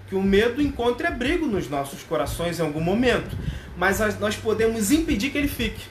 que 0.09 0.15
o 0.15 0.23
medo 0.23 0.63
encontre 0.63 1.07
abrigo 1.07 1.47
nos 1.47 1.69
nossos 1.69 2.03
corações 2.03 2.59
em 2.59 2.63
algum 2.63 2.81
momento, 2.81 3.37
mas 3.77 3.99
nós 4.19 4.37
podemos 4.37 4.91
impedir 4.91 5.31
que 5.31 5.37
ele 5.37 5.49
fique. 5.49 5.83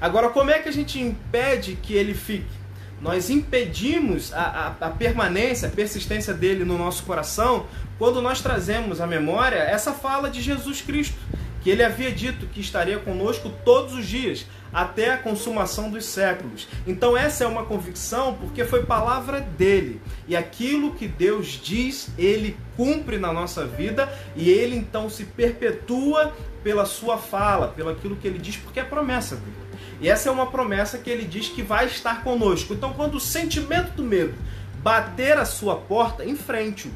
Agora, 0.00 0.28
como 0.28 0.50
é 0.50 0.58
que 0.60 0.68
a 0.68 0.72
gente 0.72 1.00
impede 1.00 1.76
que 1.82 1.94
ele 1.94 2.14
fique? 2.14 2.58
Nós 3.00 3.30
impedimos 3.30 4.32
a, 4.32 4.74
a, 4.80 4.86
a, 4.86 4.90
permanência, 4.90 5.68
a 5.68 5.70
persistência 5.70 6.34
dele 6.34 6.64
no 6.64 6.76
nosso 6.76 7.04
coração 7.04 7.66
quando 7.98 8.22
nós 8.22 8.40
trazemos 8.40 9.00
à 9.00 9.06
memória 9.06 9.56
essa 9.56 9.92
fala 9.92 10.30
de 10.30 10.40
Jesus 10.40 10.80
Cristo, 10.80 11.16
que 11.62 11.70
ele 11.70 11.82
havia 11.82 12.12
dito 12.12 12.46
que 12.46 12.60
estaria 12.60 12.98
conosco 12.98 13.50
todos 13.64 13.94
os 13.94 14.06
dias, 14.06 14.46
até 14.72 15.12
a 15.12 15.18
consumação 15.18 15.90
dos 15.90 16.04
séculos. 16.04 16.68
Então, 16.86 17.16
essa 17.16 17.42
é 17.42 17.46
uma 17.46 17.64
convicção 17.64 18.34
porque 18.34 18.64
foi 18.64 18.84
palavra 18.84 19.40
dele. 19.40 20.00
E 20.28 20.36
aquilo 20.36 20.94
que 20.94 21.08
Deus 21.08 21.60
diz, 21.62 22.10
ele 22.16 22.56
cumpre 22.76 23.18
na 23.18 23.32
nossa 23.32 23.64
vida 23.66 24.12
e 24.36 24.48
ele 24.48 24.76
então 24.76 25.10
se 25.10 25.24
perpetua 25.24 26.32
pela 26.62 26.84
sua 26.84 27.18
fala, 27.18 27.68
pelo 27.68 27.90
aquilo 27.90 28.16
que 28.16 28.28
ele 28.28 28.38
diz, 28.38 28.56
porque 28.56 28.78
é 28.78 28.84
promessa 28.84 29.36
dele. 29.36 29.67
E 30.00 30.08
essa 30.08 30.28
é 30.28 30.32
uma 30.32 30.46
promessa 30.46 30.98
que 30.98 31.10
ele 31.10 31.24
diz 31.24 31.48
que 31.48 31.62
vai 31.62 31.86
estar 31.86 32.22
conosco. 32.22 32.72
Então, 32.72 32.92
quando 32.92 33.16
o 33.16 33.20
sentimento 33.20 33.92
do 33.92 34.04
medo 34.04 34.34
bater 34.82 35.36
a 35.36 35.44
sua 35.44 35.76
porta, 35.76 36.24
enfrente-o. 36.24 36.90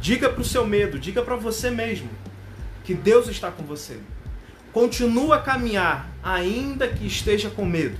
Diga 0.00 0.28
para 0.28 0.40
o 0.40 0.44
seu 0.44 0.66
medo, 0.66 0.98
diga 0.98 1.22
para 1.22 1.36
você 1.36 1.70
mesmo 1.70 2.08
que 2.84 2.94
Deus 2.94 3.28
está 3.28 3.50
com 3.50 3.62
você. 3.62 3.98
Continua 4.72 5.36
a 5.36 5.40
caminhar, 5.40 6.10
ainda 6.22 6.88
que 6.88 7.06
esteja 7.06 7.48
com 7.48 7.64
medo. 7.64 7.96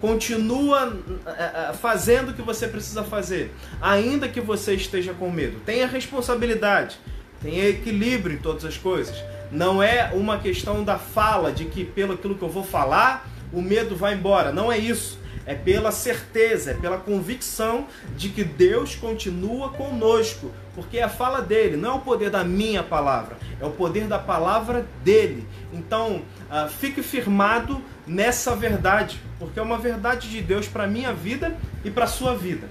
Continua 0.00 0.96
eh, 1.26 1.30
eh, 1.36 1.72
fazendo 1.74 2.30
o 2.30 2.34
que 2.34 2.42
você 2.42 2.66
precisa 2.66 3.04
fazer, 3.04 3.52
ainda 3.80 4.28
que 4.28 4.40
você 4.40 4.74
esteja 4.74 5.14
com 5.14 5.30
medo. 5.30 5.60
Tenha 5.64 5.86
responsabilidade, 5.86 6.98
tenha 7.40 7.68
equilíbrio 7.68 8.36
em 8.36 8.40
todas 8.40 8.64
as 8.64 8.76
coisas. 8.76 9.16
Não 9.52 9.82
é 9.82 10.10
uma 10.14 10.38
questão 10.38 10.82
da 10.82 10.98
fala, 10.98 11.52
de 11.52 11.66
que 11.66 11.84
pelo 11.84 12.14
aquilo 12.14 12.34
que 12.34 12.42
eu 12.42 12.48
vou 12.48 12.64
falar, 12.64 13.28
o 13.52 13.60
medo 13.60 13.94
vai 13.94 14.14
embora. 14.14 14.50
Não 14.50 14.72
é 14.72 14.78
isso. 14.78 15.20
É 15.44 15.54
pela 15.54 15.92
certeza, 15.92 16.70
é 16.70 16.74
pela 16.74 16.96
convicção 16.96 17.86
de 18.16 18.30
que 18.30 18.42
Deus 18.42 18.94
continua 18.94 19.68
conosco. 19.68 20.50
Porque 20.74 20.96
é 20.96 21.02
a 21.02 21.08
fala 21.08 21.42
dele, 21.42 21.76
não 21.76 21.90
é 21.90 21.94
o 21.96 21.98
poder 21.98 22.30
da 22.30 22.42
minha 22.42 22.82
palavra, 22.82 23.36
é 23.60 23.66
o 23.66 23.70
poder 23.70 24.06
da 24.06 24.18
palavra 24.18 24.86
dele. 25.04 25.46
Então, 25.70 26.22
uh, 26.48 26.68
fique 26.70 27.02
firmado 27.02 27.82
nessa 28.06 28.56
verdade, 28.56 29.20
porque 29.38 29.60
é 29.60 29.62
uma 29.62 29.76
verdade 29.76 30.30
de 30.30 30.40
Deus 30.40 30.66
para 30.66 30.84
a 30.84 30.86
minha 30.86 31.12
vida 31.12 31.54
e 31.84 31.90
para 31.90 32.06
sua 32.06 32.34
vida. 32.34 32.68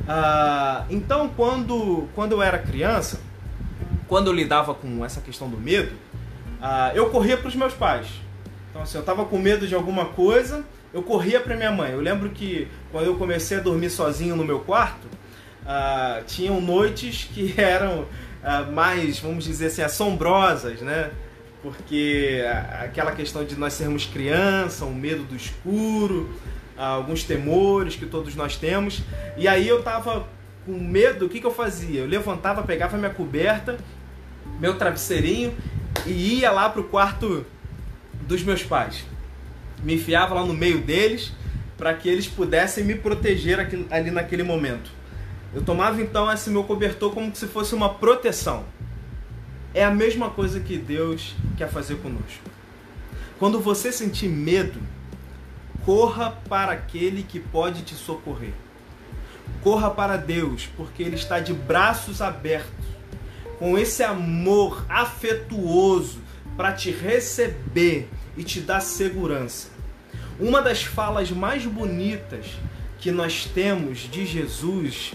Uh, 0.00 0.86
então, 0.88 1.28
quando, 1.36 2.08
quando 2.14 2.32
eu 2.32 2.42
era 2.42 2.56
criança, 2.56 3.20
quando 4.08 4.28
eu 4.28 4.32
lidava 4.32 4.72
com 4.72 5.04
essa 5.04 5.20
questão 5.20 5.50
do 5.50 5.58
medo, 5.58 5.92
ah, 6.66 6.90
eu 6.94 7.10
corria 7.10 7.36
para 7.36 7.48
os 7.48 7.54
meus 7.54 7.74
pais. 7.74 8.06
Então, 8.70 8.80
assim, 8.80 8.96
eu 8.96 9.02
estava 9.02 9.26
com 9.26 9.36
medo 9.36 9.68
de 9.68 9.74
alguma 9.74 10.06
coisa, 10.06 10.64
eu 10.94 11.02
corria 11.02 11.38
para 11.38 11.54
minha 11.54 11.70
mãe. 11.70 11.92
Eu 11.92 12.00
lembro 12.00 12.30
que 12.30 12.66
quando 12.90 13.04
eu 13.04 13.16
comecei 13.16 13.58
a 13.58 13.60
dormir 13.60 13.90
sozinho 13.90 14.34
no 14.34 14.42
meu 14.42 14.60
quarto, 14.60 15.06
ah, 15.66 16.22
tinham 16.26 16.62
noites 16.62 17.28
que 17.30 17.52
eram 17.60 18.06
ah, 18.42 18.62
mais, 18.62 19.18
vamos 19.18 19.44
dizer 19.44 19.66
assim, 19.66 19.82
assombrosas, 19.82 20.80
né? 20.80 21.10
Porque 21.62 22.42
aquela 22.80 23.12
questão 23.12 23.44
de 23.44 23.56
nós 23.58 23.74
sermos 23.74 24.06
criança, 24.06 24.86
o 24.86 24.94
medo 24.94 25.22
do 25.22 25.36
escuro, 25.36 26.30
alguns 26.78 27.24
temores 27.24 27.94
que 27.94 28.06
todos 28.06 28.34
nós 28.34 28.56
temos. 28.56 29.02
E 29.36 29.46
aí 29.46 29.68
eu 29.68 29.82
tava 29.82 30.26
com 30.64 30.72
medo, 30.72 31.26
o 31.26 31.28
que, 31.28 31.40
que 31.40 31.46
eu 31.46 31.52
fazia? 31.52 32.00
Eu 32.00 32.06
levantava, 32.06 32.62
pegava 32.62 32.96
minha 32.96 33.12
coberta, 33.12 33.76
meu 34.58 34.78
travesseirinho 34.78 35.54
e 36.06 36.40
ia 36.40 36.50
lá 36.50 36.68
pro 36.68 36.84
quarto 36.84 37.44
dos 38.22 38.42
meus 38.42 38.62
pais. 38.62 39.04
Me 39.82 39.94
enfiava 39.94 40.34
lá 40.34 40.44
no 40.44 40.54
meio 40.54 40.80
deles 40.80 41.32
para 41.76 41.94
que 41.94 42.08
eles 42.08 42.26
pudessem 42.26 42.84
me 42.84 42.94
proteger 42.94 43.58
ali 43.90 44.10
naquele 44.10 44.42
momento. 44.42 44.90
Eu 45.52 45.62
tomava 45.62 46.00
então 46.00 46.32
esse 46.32 46.50
meu 46.50 46.64
cobertor 46.64 47.12
como 47.12 47.34
se 47.34 47.46
fosse 47.46 47.74
uma 47.74 47.94
proteção. 47.94 48.64
É 49.72 49.84
a 49.84 49.90
mesma 49.90 50.30
coisa 50.30 50.60
que 50.60 50.78
Deus 50.78 51.34
quer 51.56 51.68
fazer 51.68 51.96
conosco. 51.96 52.42
Quando 53.38 53.60
você 53.60 53.90
sentir 53.90 54.28
medo, 54.28 54.80
corra 55.84 56.30
para 56.48 56.72
aquele 56.72 57.22
que 57.22 57.40
pode 57.40 57.82
te 57.82 57.94
socorrer. 57.94 58.52
Corra 59.62 59.90
para 59.90 60.16
Deus, 60.16 60.68
porque 60.76 61.02
Ele 61.02 61.16
está 61.16 61.40
de 61.40 61.52
braços 61.52 62.22
abertos 62.22 62.93
com 63.58 63.78
esse 63.78 64.02
amor 64.02 64.84
afetuoso 64.88 66.18
para 66.56 66.72
te 66.72 66.90
receber 66.90 68.08
e 68.36 68.42
te 68.42 68.60
dar 68.60 68.80
segurança. 68.80 69.68
Uma 70.38 70.60
das 70.60 70.82
falas 70.82 71.30
mais 71.30 71.64
bonitas 71.64 72.46
que 72.98 73.10
nós 73.10 73.44
temos 73.44 74.00
de 74.00 74.26
Jesus 74.26 75.12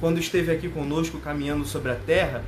quando 0.00 0.18
esteve 0.18 0.50
aqui 0.50 0.68
conosco 0.68 1.18
caminhando 1.18 1.64
sobre 1.64 1.92
a 1.92 1.96
terra 1.96 2.44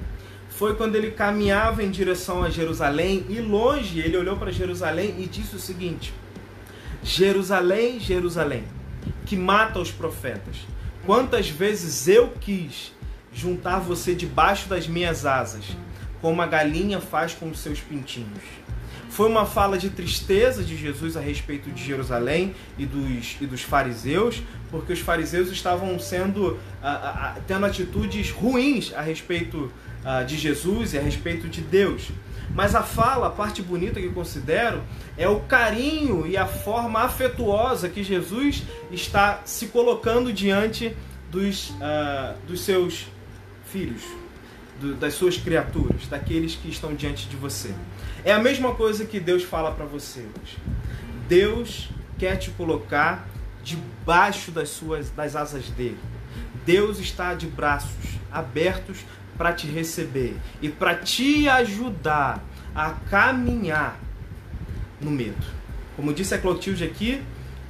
foi 0.49 0.77
quando 0.77 0.95
ele 0.97 1.11
caminhava 1.11 1.83
em 1.83 1.91
direção 1.91 2.43
a 2.43 2.51
Jerusalém 2.51 3.27
e 3.29 3.41
longe 3.41 3.99
ele 3.99 4.17
olhou 4.17 4.37
para 4.37 4.53
Jerusalém 4.53 5.17
e 5.19 5.27
disse 5.27 5.57
o 5.57 5.59
seguinte: 5.59 6.15
Jerusalém, 7.03 7.99
Jerusalém, 7.99 8.65
que 9.27 9.37
mata 9.37 9.79
os 9.79 9.91
profetas. 9.91 10.57
Quantas 11.05 11.49
vezes 11.49 12.09
eu 12.09 12.33
quis 12.41 12.93
juntar 13.35 13.81
você 13.81 14.15
debaixo 14.15 14.69
das 14.69 14.87
minhas 14.87 15.27
asas, 15.27 15.65
como 16.21 16.41
a 16.41 16.47
galinha 16.47 17.01
faz 17.01 17.35
com 17.35 17.51
os 17.51 17.59
seus 17.59 17.81
pintinhos. 17.81 18.43
Foi 19.11 19.29
uma 19.29 19.47
fala 19.47 19.79
de 19.79 19.91
tristeza 19.91 20.63
de 20.63 20.77
Jesus 20.77 21.17
a 21.17 21.21
respeito 21.21 21.71
de 21.71 21.85
Jerusalém 21.85 22.55
e 22.77 22.85
dos, 22.85 23.37
e 23.41 23.47
dos 23.47 23.63
fariseus, 23.63 24.43
porque 24.71 24.93
os 24.93 24.99
fariseus 24.99 25.51
estavam 25.51 25.99
sendo 25.99 26.59
tendo 27.47 27.65
atitudes 27.65 28.31
ruins 28.31 28.93
a 28.93 29.01
respeito 29.01 29.71
de 30.27 30.37
Jesus 30.37 30.95
e 30.95 30.99
a 30.99 31.01
respeito 31.01 31.49
de 31.49 31.61
Deus. 31.61 32.11
Mas 32.55 32.75
a 32.75 32.83
fala, 32.83 33.29
a 33.29 33.31
parte 33.31 33.63
bonita 33.63 34.01
que 34.01 34.09
considero, 34.09 34.83
é 35.17 35.29
o 35.29 35.41
carinho 35.41 36.27
e 36.27 36.37
a 36.37 36.47
forma 36.47 37.01
afetuosa 37.01 37.89
que 37.89 38.03
Jesus 38.03 38.65
está 38.91 39.43
se 39.45 39.67
colocando 39.67 40.33
diante 40.33 40.95
dos, 41.31 41.71
uh, 41.71 42.37
dos 42.47 42.61
seus 42.61 43.07
filhos, 43.75 44.03
do, 44.81 44.95
das 44.95 45.15
suas 45.15 45.37
criaturas, 45.37 46.07
daqueles 46.07 46.55
que 46.55 46.69
estão 46.69 46.95
diante 46.95 47.27
de 47.29 47.35
você. 47.35 47.75
É 48.25 48.33
a 48.33 48.39
mesma 48.39 48.73
coisa 48.73 49.05
que 49.05 49.19
Deus 49.19 49.43
fala 49.43 49.73
para 49.73 49.85
você 49.85 50.21
hoje. 50.21 50.57
Deus 51.29 51.91
quer 52.17 52.37
te 52.37 52.53
colocar 52.53 53.29
debaixo 53.65 54.53
das 54.53 54.69
suas 54.69 55.11
das 55.11 55.35
asas 55.35 55.65
dele. 55.71 55.99
Deus 56.65 57.01
está 57.01 57.35
de 57.35 57.49
braços 57.49 58.15
abertos 58.31 58.99
para 59.37 59.53
te 59.53 59.67
receber 59.67 60.37
e 60.63 60.69
para 60.69 60.95
te 60.95 61.49
ajudar 61.49 62.45
a 62.77 62.93
caminhar 63.11 63.99
no 65.01 65.11
medo. 65.11 65.45
Como 65.97 66.15
disse 66.15 66.33
a 66.33 66.39
Clotilde 66.39 66.85
aqui, 66.85 67.21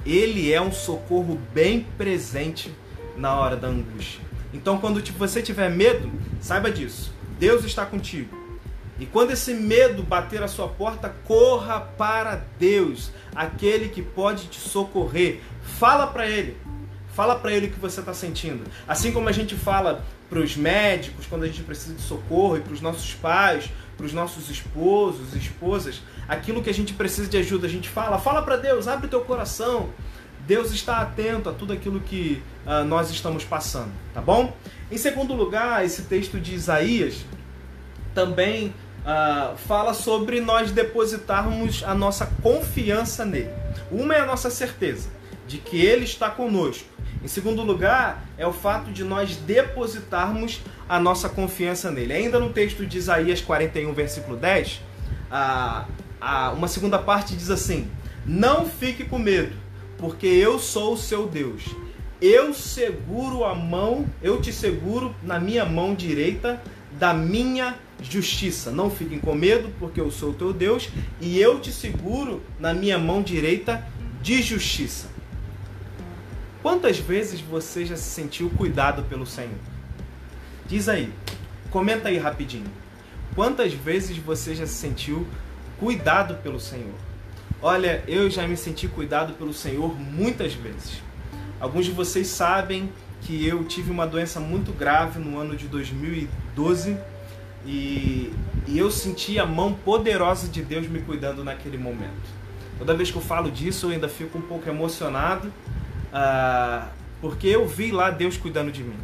ele 0.04 0.52
é 0.52 0.60
um 0.60 0.70
socorro 0.70 1.40
bem 1.54 1.86
presente 1.96 2.70
na 3.16 3.34
hora 3.34 3.56
da 3.56 3.68
angústia. 3.68 4.23
Então, 4.54 4.78
quando 4.78 5.02
você 5.18 5.42
tiver 5.42 5.68
medo, 5.68 6.10
saiba 6.40 6.70
disso. 6.70 7.12
Deus 7.38 7.64
está 7.64 7.84
contigo. 7.84 8.44
E 8.98 9.04
quando 9.04 9.32
esse 9.32 9.52
medo 9.52 10.04
bater 10.04 10.42
a 10.42 10.48
sua 10.48 10.68
porta, 10.68 11.12
corra 11.24 11.80
para 11.80 12.44
Deus, 12.58 13.10
aquele 13.34 13.88
que 13.88 14.00
pode 14.00 14.46
te 14.46 14.60
socorrer. 14.60 15.40
Fala 15.60 16.06
para 16.06 16.28
Ele. 16.28 16.56
Fala 17.08 17.34
para 17.34 17.52
Ele 17.52 17.66
o 17.66 17.70
que 17.70 17.80
você 17.80 17.98
está 17.98 18.14
sentindo. 18.14 18.64
Assim 18.86 19.10
como 19.10 19.28
a 19.28 19.32
gente 19.32 19.56
fala 19.56 20.04
para 20.30 20.38
os 20.38 20.56
médicos 20.56 21.26
quando 21.26 21.42
a 21.42 21.46
gente 21.46 21.62
precisa 21.62 21.94
de 21.94 22.02
socorro, 22.02 22.56
e 22.56 22.60
para 22.60 22.72
os 22.72 22.80
nossos 22.80 23.12
pais, 23.14 23.70
para 23.96 24.06
os 24.06 24.12
nossos 24.12 24.48
esposos, 24.48 25.34
esposas, 25.34 26.00
aquilo 26.28 26.62
que 26.62 26.70
a 26.70 26.74
gente 26.74 26.92
precisa 26.92 27.28
de 27.28 27.36
ajuda, 27.36 27.66
a 27.66 27.70
gente 27.70 27.88
fala. 27.88 28.18
Fala 28.18 28.42
para 28.42 28.56
Deus, 28.56 28.86
abre 28.86 29.08
teu 29.08 29.20
coração. 29.22 29.90
Deus 30.46 30.72
está 30.72 31.00
atento 31.00 31.48
a 31.48 31.52
tudo 31.52 31.72
aquilo 31.72 32.00
que 32.00 32.42
uh, 32.66 32.84
nós 32.84 33.10
estamos 33.10 33.44
passando, 33.44 33.90
tá 34.12 34.20
bom? 34.20 34.54
Em 34.90 34.98
segundo 34.98 35.32
lugar, 35.32 35.84
esse 35.84 36.02
texto 36.02 36.38
de 36.38 36.54
Isaías 36.54 37.24
também 38.14 38.74
uh, 39.04 39.56
fala 39.56 39.94
sobre 39.94 40.40
nós 40.40 40.70
depositarmos 40.70 41.82
a 41.82 41.94
nossa 41.94 42.26
confiança 42.42 43.24
nele. 43.24 43.50
Uma 43.90 44.14
é 44.14 44.20
a 44.20 44.26
nossa 44.26 44.50
certeza 44.50 45.08
de 45.46 45.58
que 45.58 45.80
ele 45.80 46.04
está 46.04 46.30
conosco. 46.30 46.88
Em 47.22 47.28
segundo 47.28 47.62
lugar, 47.62 48.22
é 48.36 48.46
o 48.46 48.52
fato 48.52 48.90
de 48.90 49.02
nós 49.02 49.36
depositarmos 49.36 50.60
a 50.86 51.00
nossa 51.00 51.28
confiança 51.28 51.90
nele. 51.90 52.12
Ainda 52.12 52.38
no 52.38 52.50
texto 52.50 52.84
de 52.86 52.98
Isaías 52.98 53.40
41, 53.40 53.94
versículo 53.94 54.36
10, 54.36 54.82
a, 55.30 55.86
a, 56.20 56.50
uma 56.50 56.68
segunda 56.68 56.98
parte 56.98 57.34
diz 57.34 57.50
assim: 57.50 57.90
Não 58.26 58.66
fique 58.68 59.04
com 59.04 59.18
medo, 59.18 59.63
porque 60.04 60.26
eu 60.26 60.58
sou 60.58 60.92
o 60.92 60.98
seu 60.98 61.26
Deus. 61.26 61.62
Eu 62.20 62.52
seguro 62.52 63.42
a 63.42 63.54
mão, 63.54 64.04
eu 64.22 64.38
te 64.38 64.52
seguro 64.52 65.14
na 65.22 65.40
minha 65.40 65.64
mão 65.64 65.94
direita 65.94 66.62
da 66.98 67.14
minha 67.14 67.78
justiça. 68.02 68.70
Não 68.70 68.90
fiquem 68.90 69.18
com 69.18 69.34
medo, 69.34 69.70
porque 69.78 69.98
eu 69.98 70.10
sou 70.10 70.32
o 70.32 70.34
teu 70.34 70.52
Deus 70.52 70.90
e 71.22 71.40
eu 71.40 71.58
te 71.58 71.72
seguro 71.72 72.42
na 72.60 72.74
minha 72.74 72.98
mão 72.98 73.22
direita 73.22 73.82
de 74.20 74.42
justiça. 74.42 75.08
Quantas 76.60 76.98
vezes 76.98 77.40
você 77.40 77.86
já 77.86 77.96
se 77.96 78.10
sentiu 78.10 78.50
cuidado 78.50 79.04
pelo 79.04 79.24
Senhor? 79.24 79.56
Diz 80.66 80.86
aí, 80.86 81.10
comenta 81.70 82.10
aí 82.10 82.18
rapidinho. 82.18 82.70
Quantas 83.34 83.72
vezes 83.72 84.18
você 84.18 84.54
já 84.54 84.66
se 84.66 84.74
sentiu 84.74 85.26
cuidado 85.80 86.34
pelo 86.42 86.60
Senhor? 86.60 87.13
Olha, 87.66 88.04
eu 88.06 88.28
já 88.28 88.46
me 88.46 88.58
senti 88.58 88.86
cuidado 88.86 89.32
pelo 89.32 89.54
Senhor 89.54 89.98
muitas 89.98 90.52
vezes. 90.52 91.02
Alguns 91.58 91.86
de 91.86 91.92
vocês 91.92 92.26
sabem 92.26 92.92
que 93.22 93.48
eu 93.48 93.64
tive 93.64 93.90
uma 93.90 94.06
doença 94.06 94.38
muito 94.38 94.70
grave 94.70 95.18
no 95.18 95.38
ano 95.38 95.56
de 95.56 95.66
2012 95.68 96.94
e, 97.64 98.30
e 98.68 98.78
eu 98.78 98.90
senti 98.90 99.38
a 99.38 99.46
mão 99.46 99.72
poderosa 99.72 100.46
de 100.46 100.60
Deus 100.60 100.86
me 100.86 101.00
cuidando 101.00 101.42
naquele 101.42 101.78
momento. 101.78 102.28
Toda 102.78 102.92
vez 102.92 103.10
que 103.10 103.16
eu 103.16 103.22
falo 103.22 103.50
disso, 103.50 103.86
eu 103.86 103.92
ainda 103.92 104.10
fico 104.10 104.36
um 104.36 104.42
pouco 104.42 104.68
emocionado, 104.68 105.48
uh, 105.48 106.86
porque 107.18 107.46
eu 107.46 107.66
vi 107.66 107.90
lá 107.90 108.10
Deus 108.10 108.36
cuidando 108.36 108.70
de 108.70 108.82
mim. 108.82 108.98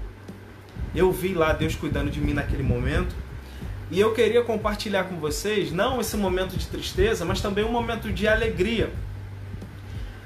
Eu 0.95 1.11
vi 1.11 1.33
lá 1.33 1.55
Deus 1.55 1.75
cuidando 1.75 2.11
de 2.11 2.21
mim 2.21 2.35
naquele 2.35 2.63
momento 2.63 3.17
e 3.91 3.99
eu 3.99 4.13
queria 4.15 4.43
compartilhar 4.43 5.05
com 5.05 5.17
vocês, 5.17 5.73
não 5.73 6.01
esse 6.01 6.17
momento 6.17 6.57
de 6.57 6.67
tristeza, 6.67 7.25
mas 7.25 7.41
também 7.41 7.65
um 7.65 7.73
momento 7.73 8.13
de 8.13 8.29
alegria. 8.29 8.91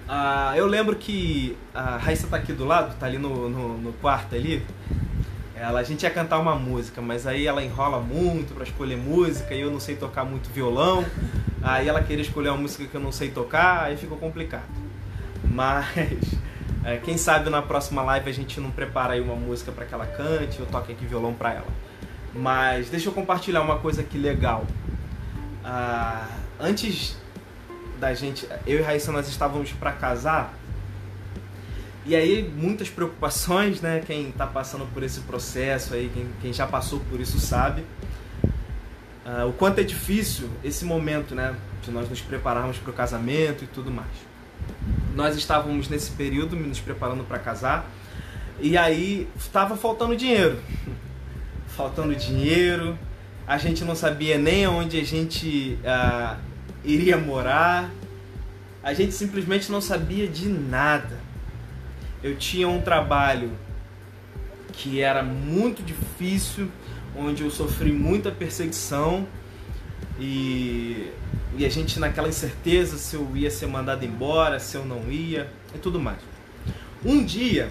Ah, 0.06 0.52
eu 0.54 0.66
lembro 0.66 0.96
que 0.96 1.56
a 1.74 1.96
Raíssa 1.96 2.26
tá 2.26 2.36
aqui 2.36 2.52
do 2.52 2.66
lado, 2.66 2.94
tá 2.98 3.06
ali 3.06 3.16
no, 3.16 3.48
no, 3.48 3.78
no 3.78 3.92
quarto 3.94 4.34
ali. 4.34 4.62
Ela, 5.56 5.80
a 5.80 5.82
gente 5.82 6.02
ia 6.02 6.10
cantar 6.10 6.38
uma 6.40 6.54
música, 6.54 7.00
mas 7.00 7.26
aí 7.26 7.46
ela 7.46 7.62
enrola 7.62 8.00
muito 8.00 8.52
para 8.54 8.64
escolher 8.64 8.98
música 8.98 9.54
e 9.54 9.60
eu 9.60 9.70
não 9.70 9.80
sei 9.80 9.96
tocar 9.96 10.24
muito 10.24 10.50
violão. 10.50 11.02
Aí 11.62 11.88
ela 11.88 12.02
queria 12.02 12.22
escolher 12.22 12.50
uma 12.50 12.58
música 12.58 12.84
que 12.84 12.94
eu 12.94 13.00
não 13.00 13.12
sei 13.12 13.30
tocar, 13.30 13.84
aí 13.84 13.96
ficou 13.96 14.18
complicado. 14.18 14.68
Mas 15.42 15.86
é, 16.84 16.98
quem 16.98 17.16
sabe 17.16 17.48
na 17.48 17.62
próxima 17.62 18.02
live 18.02 18.28
a 18.28 18.34
gente 18.34 18.60
não 18.60 18.70
prepara 18.70 19.14
aí 19.14 19.20
uma 19.22 19.36
música 19.36 19.72
para 19.72 19.86
que 19.86 19.94
ela 19.94 20.04
cante, 20.04 20.60
eu 20.60 20.66
toque 20.66 20.92
aqui 20.92 21.06
violão 21.06 21.32
para 21.32 21.54
ela. 21.54 21.66
Mas 22.34 22.90
deixa 22.90 23.08
eu 23.08 23.12
compartilhar 23.12 23.62
uma 23.62 23.78
coisa 23.78 24.00
aqui 24.00 24.18
legal. 24.18 24.66
Ah, 25.64 26.26
antes 26.58 27.16
da 28.00 28.12
gente, 28.12 28.46
eu 28.66 28.80
e 28.80 28.82
Raíssa 28.82 29.12
nós 29.12 29.28
estávamos 29.28 29.72
para 29.72 29.92
casar. 29.92 30.52
E 32.04 32.14
aí 32.14 32.52
muitas 32.54 32.90
preocupações, 32.90 33.80
né? 33.80 34.02
Quem 34.04 34.28
está 34.28 34.46
passando 34.46 34.86
por 34.92 35.02
esse 35.02 35.20
processo 35.20 35.94
aí, 35.94 36.10
quem, 36.12 36.28
quem 36.42 36.52
já 36.52 36.66
passou 36.66 37.00
por 37.08 37.20
isso 37.20 37.38
sabe. 37.38 37.82
Uh, 39.24 39.48
o 39.48 39.52
quanto 39.54 39.78
é 39.78 39.84
difícil 39.84 40.50
esse 40.62 40.84
momento, 40.84 41.34
né? 41.34 41.54
De 41.82 41.90
nós 41.90 42.10
nos 42.10 42.20
prepararmos 42.20 42.76
para 42.76 42.90
o 42.90 42.92
casamento 42.92 43.64
e 43.64 43.66
tudo 43.66 43.90
mais. 43.90 44.10
Nós 45.14 45.36
estávamos 45.36 45.88
nesse 45.88 46.10
período 46.10 46.56
nos 46.56 46.80
preparando 46.80 47.24
para 47.24 47.38
casar 47.38 47.88
e 48.60 48.76
aí 48.76 49.28
estava 49.36 49.76
faltando 49.76 50.14
dinheiro. 50.16 50.58
Faltando 51.76 52.14
dinheiro, 52.14 52.98
a 53.46 53.58
gente 53.58 53.84
não 53.84 53.94
sabia 53.94 54.38
nem 54.38 54.66
onde 54.66 54.98
a 54.98 55.04
gente 55.04 55.78
uh, 55.82 56.36
iria 56.84 57.16
morar, 57.16 57.90
a 58.82 58.94
gente 58.94 59.12
simplesmente 59.12 59.70
não 59.70 59.80
sabia 59.80 60.26
de 60.26 60.48
nada. 60.48 61.18
Eu 62.22 62.36
tinha 62.36 62.68
um 62.68 62.80
trabalho 62.80 63.50
que 64.72 65.00
era 65.00 65.22
muito 65.22 65.82
difícil, 65.82 66.70
onde 67.16 67.42
eu 67.42 67.50
sofri 67.50 67.92
muita 67.92 68.30
perseguição 68.30 69.26
e, 70.18 71.10
e 71.56 71.64
a 71.64 71.68
gente 71.68 71.98
naquela 72.00 72.28
incerteza 72.28 72.96
se 72.96 73.16
eu 73.16 73.36
ia 73.36 73.50
ser 73.50 73.66
mandado 73.66 74.04
embora, 74.04 74.58
se 74.58 74.76
eu 74.76 74.84
não 74.84 75.10
ia 75.10 75.50
e 75.74 75.78
tudo 75.78 76.00
mais. 76.00 76.18
Um 77.04 77.24
dia 77.24 77.70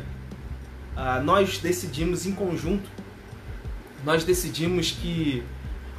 uh, 0.95 1.23
nós 1.23 1.57
decidimos 1.57 2.25
em 2.25 2.33
conjunto, 2.33 2.89
nós 4.03 4.23
decidimos 4.23 4.91
que 4.91 5.43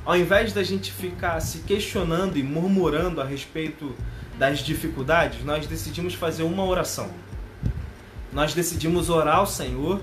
ao 0.04 0.16
invés 0.16 0.52
da 0.52 0.62
gente 0.62 0.92
ficar 0.92 1.40
se 1.40 1.61
questionando 1.61 2.37
e 2.37 2.42
murmurando 2.42 3.20
a 3.20 3.25
respeito 3.25 3.94
das 4.38 4.58
dificuldades, 4.58 5.42
nós 5.44 5.66
decidimos 5.66 6.12
fazer 6.14 6.42
uma 6.42 6.64
oração. 6.64 7.11
Nós 8.32 8.52
decidimos 8.52 9.08
orar 9.08 9.37
ao 9.37 9.46
Senhor 9.46 10.02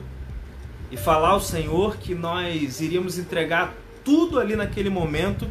e 0.90 0.98
falar 0.98 1.30
ao 1.30 1.42
Senhor 1.42 1.98
que 1.98 2.16
nós 2.16 2.82
iríamos 2.82 3.20
entregar 3.20 3.76
tudo 4.04 4.40
ali 4.40 4.56
naquele 4.56 4.90
momento 4.90 5.48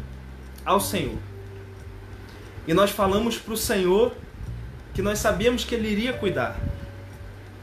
ao 0.65 0.81
Senhor. 0.81 1.17
E 2.67 2.73
nós 2.73 2.91
falamos 2.91 3.37
para 3.37 3.53
o 3.53 3.57
Senhor 3.57 4.13
que 4.93 5.01
nós 5.01 5.19
sabíamos 5.19 5.63
que 5.63 5.73
Ele 5.73 5.89
iria 5.89 6.11
cuidar, 6.11 6.59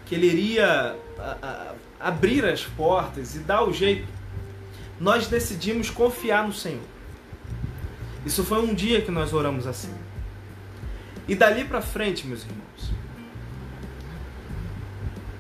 que 0.07 0.15
Ele 0.15 0.27
iria 0.27 0.97
a, 1.19 1.37
a, 1.43 1.75
abrir 2.01 2.45
as 2.45 2.63
portas 2.63 3.35
e 3.35 3.41
dar 3.41 3.63
o 3.63 3.73
jeito. 3.73 4.18
Nós 5.01 5.27
decidimos 5.27 5.91
confiar 5.91 6.47
no 6.47 6.53
Senhor. 6.53 6.83
Isso 8.27 8.45
foi 8.45 8.61
um 8.61 8.75
dia 8.75 9.01
que 9.01 9.11
nós 9.11 9.33
oramos 9.33 9.67
assim. 9.67 9.93
E 11.27 11.35
dali 11.35 11.65
para 11.65 11.81
frente, 11.81 12.27
meus 12.27 12.43
irmãos, 12.45 12.91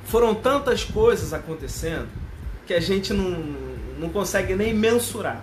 foram 0.05 0.35
tantas 0.35 0.85
coisas 0.85 1.33
acontecendo 1.33 2.09
que 2.67 2.75
a 2.75 2.81
gente 2.81 3.12
não, 3.12 3.31
não 3.99 4.09
consegue 4.11 4.55
nem 4.55 4.73
mensurar. 4.73 5.43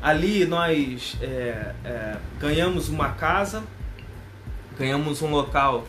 Ali 0.00 0.44
nós 0.44 1.16
é, 1.20 1.74
é, 1.84 2.16
ganhamos 2.38 2.88
uma 2.88 3.10
casa, 3.10 3.62
ganhamos 4.78 5.22
um 5.22 5.30
local, 5.30 5.86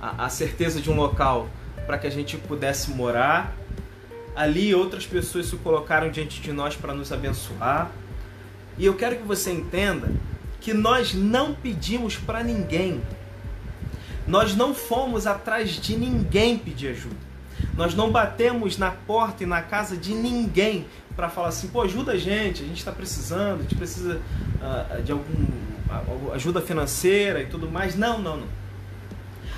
a, 0.00 0.26
a 0.26 0.28
certeza 0.28 0.80
de 0.80 0.90
um 0.90 0.96
local 0.96 1.48
para 1.86 1.98
que 1.98 2.06
a 2.06 2.10
gente 2.10 2.36
pudesse 2.36 2.90
morar. 2.90 3.54
Ali 4.36 4.74
outras 4.74 5.06
pessoas 5.06 5.46
se 5.46 5.56
colocaram 5.56 6.10
diante 6.10 6.42
de 6.42 6.52
nós 6.52 6.76
para 6.76 6.92
nos 6.92 7.10
abençoar. 7.10 7.90
E 8.76 8.84
eu 8.84 8.94
quero 8.94 9.16
que 9.16 9.22
você 9.22 9.50
entenda 9.50 10.12
que 10.60 10.74
nós 10.74 11.14
não 11.14 11.54
pedimos 11.54 12.16
para 12.16 12.44
ninguém. 12.44 13.00
Nós 14.26 14.54
não 14.54 14.74
fomos 14.74 15.26
atrás 15.26 15.70
de 15.70 15.96
ninguém 15.96 16.58
pedir 16.58 16.88
ajuda. 16.88 17.16
Nós 17.74 17.94
não 17.94 18.10
batemos 18.10 18.76
na 18.76 18.90
porta 18.90 19.42
e 19.42 19.46
na 19.46 19.62
casa 19.62 19.96
de 19.96 20.12
ninguém 20.12 20.86
para 21.14 21.30
falar 21.30 21.48
assim, 21.48 21.68
pô, 21.68 21.80
ajuda 21.80 22.12
a 22.12 22.18
gente, 22.18 22.62
a 22.62 22.66
gente 22.66 22.78
está 22.78 22.92
precisando, 22.92 23.60
a 23.60 23.62
gente 23.62 23.74
precisa 23.74 24.20
uh, 24.60 25.02
de 25.02 25.12
algum 25.12 25.44
uh, 25.88 26.32
ajuda 26.34 26.60
financeira 26.60 27.40
e 27.40 27.46
tudo 27.46 27.70
mais. 27.70 27.96
Não, 27.96 28.18
não, 28.18 28.36
não. 28.36 28.48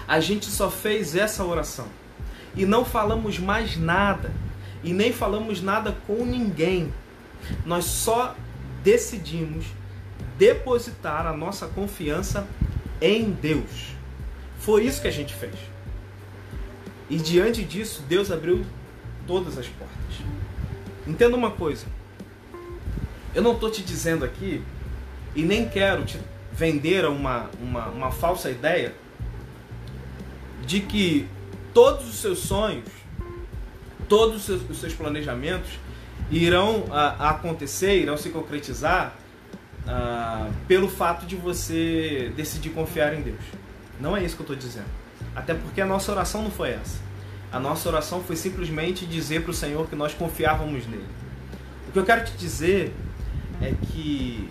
A 0.07 0.21
gente 0.21 0.47
só 0.47 0.71
fez 0.71 1.17
essa 1.17 1.45
oração 1.45 1.89
e 2.57 2.65
não 2.65 2.85
falamos 2.85 3.41
mais 3.41 3.77
nada 3.77 4.31
e 4.83 4.93
nem 4.93 5.13
falamos 5.13 5.61
nada 5.63 5.97
com 6.07 6.25
ninguém. 6.25 6.93
Nós 7.65 7.85
só 7.85 8.35
decidimos 8.83 9.67
depositar 10.37 11.27
a 11.27 11.33
nossa 11.33 11.67
confiança 11.67 12.47
em 13.01 13.31
Deus. 13.31 13.95
Foi 14.59 14.85
isso 14.85 15.01
que 15.01 15.09
a 15.09 15.13
gente 15.13 15.35
fez. 15.35 15.55
E 17.11 17.17
diante 17.17 17.65
disso, 17.65 18.03
Deus 18.09 18.31
abriu 18.31 18.65
todas 19.27 19.57
as 19.57 19.67
portas. 19.67 19.97
Entenda 21.07 21.37
uma 21.37 21.51
coisa. 21.51 21.87
Eu 23.35 23.43
não 23.43 23.53
estou 23.53 23.71
te 23.71 23.83
dizendo 23.83 24.25
aqui, 24.25 24.63
e 25.35 25.43
nem 25.43 25.69
quero 25.69 26.05
te 26.05 26.19
vender 26.53 27.05
uma, 27.07 27.49
uma, 27.61 27.87
uma 27.89 28.11
falsa 28.11 28.51
ideia, 28.51 28.95
de 30.67 30.81
que 30.81 31.29
todos 31.73 32.09
os 32.09 32.17
seus 32.17 32.41
sonhos, 32.41 32.89
todos 34.09 34.37
os 34.37 34.43
seus, 34.45 34.71
os 34.71 34.81
seus 34.81 34.95
planejamentos 34.95 35.71
irão 36.31 36.85
a, 36.91 37.27
a 37.27 37.31
acontecer, 37.31 38.01
irão 38.01 38.17
se 38.17 38.31
concretizar 38.31 39.15
uh, 39.85 40.53
pelo 40.67 40.89
fato 40.89 41.27
de 41.27 41.37
você 41.37 42.33
decidir 42.37 42.71
confiar 42.71 43.15
em 43.15 43.23
Deus. 43.23 43.41
Não 44.01 44.17
é 44.17 44.25
isso 44.25 44.37
que 44.37 44.43
eu 44.43 44.45
estou 44.45 44.57
dizendo. 44.57 44.89
Até 45.35 45.55
porque 45.55 45.81
a 45.81 45.87
nossa 45.87 46.13
oração 46.13 46.43
não 46.43 46.51
foi 46.51 46.71
essa. 46.71 46.99
A 47.51 47.59
nossa 47.59 47.89
oração 47.89 48.23
foi 48.23 48.37
simplesmente 48.37 49.07
dizer 49.07 49.43
para 49.43 49.51
o 49.51 49.55
Senhor 49.55 49.89
que 49.89 49.97
nós 49.97 50.13
confiávamos 50.13 50.87
nele. 50.87 51.07
O 51.89 51.93
que 51.93 51.99
eu 51.99 52.05
quero 52.05 52.25
te 52.25 52.33
dizer 52.33 52.93
é 53.61 53.73
que, 53.87 54.49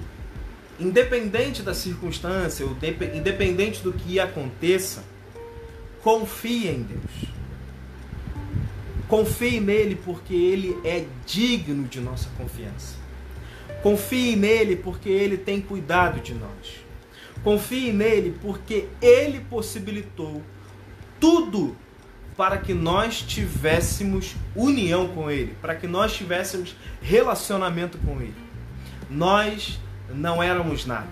independente 0.80 1.62
da 1.62 1.74
circunstância, 1.74 2.66
independente 3.14 3.84
do 3.84 3.94
que 3.94 4.20
aconteça, 4.20 5.04
confie 6.02 6.70
em 6.70 6.82
Deus. 6.82 7.37
Confie 9.08 9.60
nele 9.60 9.96
porque 9.96 10.34
ele 10.34 10.78
é 10.84 11.06
digno 11.26 11.88
de 11.88 12.00
nossa 12.00 12.30
confiança. 12.38 12.96
Confie 13.82 14.36
nele 14.36 14.76
porque 14.76 15.10
ele 15.10 15.38
tem 15.38 15.62
cuidado 15.62 16.20
de 16.20 16.34
nós. 16.34 16.86
Confie 17.44 17.94
nele 17.94 18.38
porque 18.42 18.88
ele 19.02 19.40
possibilitou 19.42 20.42
tudo 21.20 21.76
para 22.38 22.60
que 22.60 22.74
nós 22.74 23.22
tivéssemos 23.22 24.36
união 24.56 25.08
com 25.08 25.30
Ele, 25.30 25.56
para 25.60 25.74
que 25.74 25.88
nós 25.88 26.16
tivéssemos 26.16 26.76
relacionamento 27.02 27.98
com 27.98 28.22
Ele. 28.22 28.36
Nós 29.10 29.80
não 30.14 30.42
éramos 30.42 30.86
nada. 30.86 31.08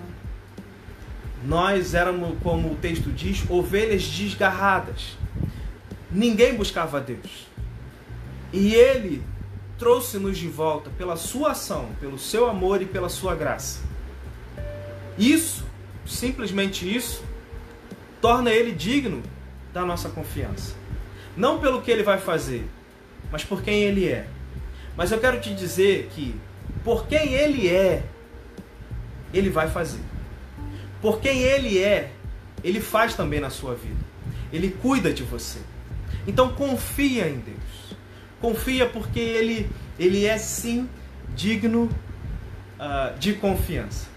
Nós 1.44 1.94
éramos, 1.94 2.38
como 2.42 2.72
o 2.72 2.76
texto 2.76 3.10
diz, 3.10 3.44
ovelhas 3.50 4.04
desgarradas. 4.04 5.16
Ninguém 6.10 6.54
buscava 6.54 7.00
Deus. 7.00 7.45
E 8.52 8.74
Ele 8.74 9.22
trouxe-nos 9.78 10.38
de 10.38 10.48
volta 10.48 10.90
pela 10.90 11.16
sua 11.16 11.52
ação, 11.52 11.90
pelo 12.00 12.18
seu 12.18 12.48
amor 12.48 12.80
e 12.80 12.86
pela 12.86 13.08
sua 13.08 13.34
graça. 13.34 13.80
Isso, 15.18 15.64
simplesmente 16.06 16.94
isso, 16.94 17.22
torna 18.20 18.50
Ele 18.50 18.72
digno 18.72 19.22
da 19.76 19.84
nossa 19.84 20.08
confiança. 20.08 20.74
Não 21.36 21.60
pelo 21.60 21.82
que 21.82 21.90
ele 21.90 22.02
vai 22.02 22.18
fazer, 22.18 22.66
mas 23.30 23.44
por 23.44 23.60
quem 23.60 23.82
ele 23.82 24.08
é. 24.08 24.26
Mas 24.96 25.12
eu 25.12 25.20
quero 25.20 25.38
te 25.38 25.54
dizer 25.54 26.08
que 26.14 26.34
por 26.82 27.06
quem 27.06 27.34
ele 27.34 27.68
é, 27.68 28.02
ele 29.34 29.50
vai 29.50 29.68
fazer. 29.68 30.00
Por 31.02 31.20
quem 31.20 31.42
ele 31.42 31.78
é, 31.78 32.10
ele 32.64 32.80
faz 32.80 33.14
também 33.14 33.38
na 33.38 33.50
sua 33.50 33.74
vida. 33.74 34.00
Ele 34.50 34.70
cuida 34.70 35.12
de 35.12 35.22
você. 35.22 35.58
Então 36.26 36.54
confia 36.54 37.28
em 37.28 37.38
Deus. 37.38 37.85
Confia 38.40 38.86
porque 38.86 39.20
ele, 39.20 39.70
ele 39.98 40.24
é 40.24 40.38
sim 40.38 40.88
digno 41.34 41.90
uh, 42.78 43.18
de 43.18 43.34
confiança. 43.34 44.08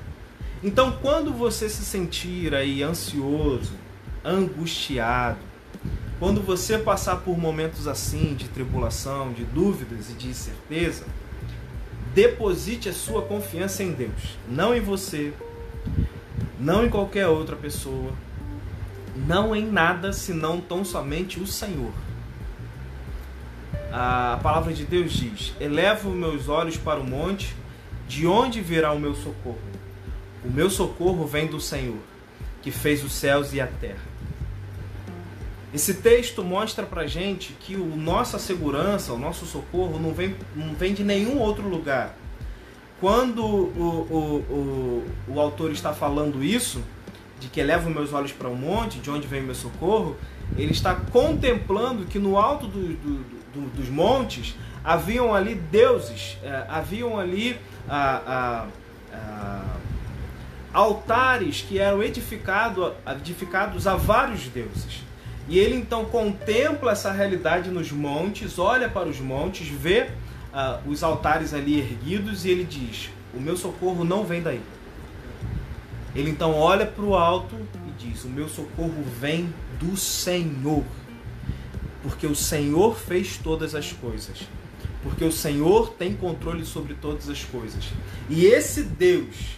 Então 0.64 0.98
quando 1.02 1.34
você 1.34 1.70
se 1.70 1.84
sentir 1.84 2.54
aí 2.54 2.84
ansioso, 2.84 3.74
angustiado. 4.24 5.50
Quando 6.20 6.42
você 6.42 6.78
passar 6.78 7.18
por 7.18 7.38
momentos 7.38 7.88
assim 7.88 8.34
de 8.36 8.50
tribulação, 8.50 9.32
de 9.32 9.46
dúvidas 9.46 10.10
e 10.10 10.14
de 10.14 10.28
incerteza, 10.28 11.06
deposite 12.14 12.90
a 12.90 12.94
sua 12.94 13.22
confiança 13.22 13.84
em 13.84 13.94
Deus, 13.94 14.38
não 14.50 14.76
em 14.76 14.82
você, 14.82 15.34
não 16.60 16.86
em 16.86 16.90
qualquer 16.90 17.28
outra 17.28 17.56
pessoa, 17.56 18.12
não 19.16 19.56
em 19.56 19.66
nada 19.66 20.12
senão 20.12 20.60
tão 20.60 20.84
somente 20.84 21.40
o 21.40 21.48
Senhor. 21.48 21.94
A 23.91 24.39
palavra 24.43 24.71
de 24.71 24.86
Deus 24.86 25.12
diz: 25.12 25.54
Elevo 25.60 26.12
meus 26.12 26.47
olhos 26.47 26.78
para 26.78 26.99
o 26.99 27.04
monte, 27.04 27.56
de 28.08 28.28
onde 28.28 28.62
virá 28.62 28.91
o 28.91 28.99
meu 28.99 29.15
socorro? 29.15 29.58
O 30.43 30.49
meu 30.49 30.69
socorro 30.69 31.25
vem 31.25 31.47
do 31.47 31.60
Senhor, 31.60 31.99
que 32.62 32.71
fez 32.71 33.04
os 33.04 33.12
céus 33.12 33.54
e 33.54 33.60
a 33.60 33.67
terra. 33.67 34.08
Esse 35.73 35.95
texto 35.95 36.43
mostra 36.43 36.86
pra 36.86 37.06
gente 37.06 37.54
que 37.60 37.75
o 37.75 37.95
nossa 37.95 38.39
segurança, 38.39 39.13
o 39.13 39.17
nosso 39.17 39.45
socorro 39.45 39.99
não 39.99 40.13
vem, 40.13 40.36
não 40.56 40.73
vem 40.73 40.93
de 40.93 41.04
nenhum 41.04 41.39
outro 41.39 41.67
lugar. 41.67 42.15
Quando 42.99 43.45
o, 43.45 44.08
o, 44.10 44.54
o, 45.30 45.34
o 45.36 45.39
autor 45.39 45.71
está 45.71 45.93
falando 45.93 46.43
isso, 46.43 46.82
de 47.39 47.47
que 47.47 47.60
eleva 47.60 47.89
meus 47.89 48.13
olhos 48.13 48.32
para 48.32 48.49
o 48.49 48.54
um 48.54 48.56
monte, 48.56 48.99
de 48.99 49.10
onde 49.10 49.28
vem 49.28 49.41
meu 49.41 49.56
socorro, 49.56 50.17
ele 50.58 50.71
está 50.71 50.95
contemplando 50.95 52.06
que 52.06 52.19
no 52.19 52.38
alto 52.38 52.67
do, 52.67 52.93
do, 52.95 53.38
do, 53.54 53.62
dos 53.76 53.90
montes 53.90 54.56
haviam 54.84 55.34
ali 55.34 55.56
deuses, 55.56 56.38
é, 56.44 56.66
haviam 56.70 57.20
ali 57.20 57.60
a, 57.88 58.68
a, 59.14 59.16
a, 59.16 59.64
altares 60.74 61.62
que 61.62 61.80
eram 61.80 62.02
edificado, 62.02 62.94
edificados 63.08 63.88
a 63.88 63.96
vários 63.96 64.48
deuses. 64.48 65.04
E 65.48 65.58
ele 65.58 65.76
então 65.76 66.06
contempla 66.06 66.92
essa 66.92 67.12
realidade 67.12 67.70
nos 67.70 67.92
montes, 67.92 68.60
olha 68.60 68.88
para 68.88 69.10
os 69.10 69.20
montes, 69.20 69.68
vê 69.68 70.10
os 70.86 71.04
altares 71.04 71.54
ali 71.54 71.80
erguidos 71.80 72.46
e 72.46 72.50
ele 72.50 72.64
diz: 72.64 73.10
O 73.34 73.40
meu 73.40 73.58
socorro 73.58 74.04
não 74.04 74.24
vem 74.24 74.42
daí. 74.42 74.62
Ele 76.16 76.30
então 76.30 76.54
olha 76.54 76.86
para 76.86 77.04
o 77.04 77.16
alto 77.16 77.56
e 77.88 77.92
diz: 78.04 78.24
O 78.26 78.30
meu 78.30 78.48
socorro 78.48 79.04
vem 79.20 79.54
do 79.80 79.96
Senhor. 79.98 80.84
Porque 82.02 82.26
o 82.26 82.36
Senhor 82.36 82.98
fez 82.98 83.38
todas 83.38 83.76
as 83.76 83.92
coisas. 83.92 84.40
Porque 85.04 85.24
o 85.24 85.32
Senhor 85.32 85.94
tem 85.94 86.14
controle 86.14 86.66
sobre 86.66 86.94
todas 86.94 87.30
as 87.30 87.44
coisas. 87.44 87.86
E 88.30 88.46
esse 88.46 88.84
Deus, 88.84 89.58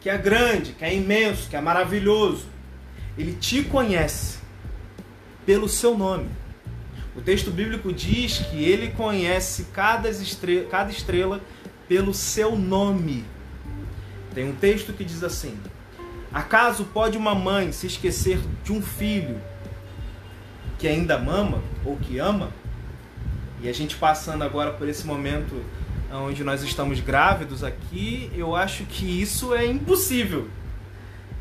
que 0.00 0.08
é 0.08 0.18
grande, 0.18 0.72
que 0.72 0.84
é 0.84 0.94
imenso, 0.94 1.48
que 1.48 1.56
é 1.56 1.60
maravilhoso, 1.60 2.46
ele 3.16 3.32
te 3.32 3.62
conhece 3.62 4.38
pelo 5.44 5.68
seu 5.68 5.96
nome. 5.96 6.28
O 7.16 7.20
texto 7.20 7.50
bíblico 7.50 7.92
diz 7.92 8.38
que 8.38 8.64
ele 8.64 8.88
conhece 8.92 9.66
cada 9.72 10.08
estrela, 10.08 10.66
cada 10.70 10.90
estrela 10.90 11.40
pelo 11.88 12.14
seu 12.14 12.56
nome. 12.56 13.24
Tem 14.32 14.48
um 14.48 14.54
texto 14.54 14.92
que 14.92 15.04
diz 15.04 15.24
assim: 15.24 15.58
Acaso 16.32 16.84
pode 16.84 17.18
uma 17.18 17.34
mãe 17.34 17.72
se 17.72 17.86
esquecer 17.86 18.38
de 18.62 18.72
um 18.72 18.80
filho 18.80 19.40
que 20.80 20.88
ainda 20.88 21.18
mama 21.18 21.62
ou 21.84 21.96
que 21.98 22.18
ama? 22.18 22.48
E 23.62 23.68
a 23.68 23.72
gente 23.72 23.96
passando 23.96 24.42
agora 24.42 24.72
por 24.72 24.88
esse 24.88 25.06
momento 25.06 25.62
onde 26.10 26.42
nós 26.42 26.62
estamos 26.62 26.98
grávidos 27.00 27.62
aqui, 27.62 28.32
eu 28.34 28.56
acho 28.56 28.84
que 28.84 29.04
isso 29.04 29.54
é 29.54 29.66
impossível. 29.66 30.48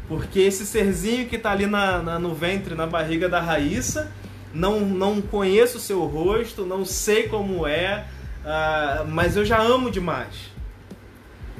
Porque 0.10 0.42
esse 0.42 0.66
serzinho 0.66 1.30
que 1.30 1.38
está 1.38 1.52
ali 1.52 1.66
na, 1.66 2.04
na, 2.04 2.20
no 2.20 2.36
ventre, 2.36 2.76
na 2.76 2.86
barriga 2.86 3.30
da 3.30 3.40
Raíssa, 3.40 4.12
não, 4.54 4.82
não 4.82 5.22
conheço 5.22 5.78
o 5.78 5.82
seu 5.82 6.06
rosto, 6.06 6.66
não 6.66 6.84
sei 6.84 7.30
como 7.30 7.66
é, 7.66 8.06
uh, 8.44 9.08
mas 9.08 9.38
eu 9.38 9.46
já 9.46 9.60
amo 9.62 9.90
demais. 9.90 10.52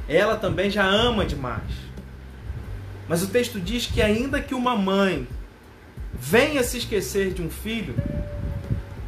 Ela 0.08 0.36
também 0.36 0.70
já 0.70 0.84
ama 0.84 1.26
demais. 1.26 1.72
Mas 3.08 3.24
o 3.24 3.28
texto 3.28 3.60
diz 3.60 3.86
que 3.86 4.02
ainda 4.02 4.42
que 4.42 4.54
uma 4.54 4.76
mãe 4.76 5.26
venha 6.14 6.64
se 6.64 6.78
esquecer 6.78 7.34
de 7.34 7.42
um 7.42 7.50
filho, 7.50 7.96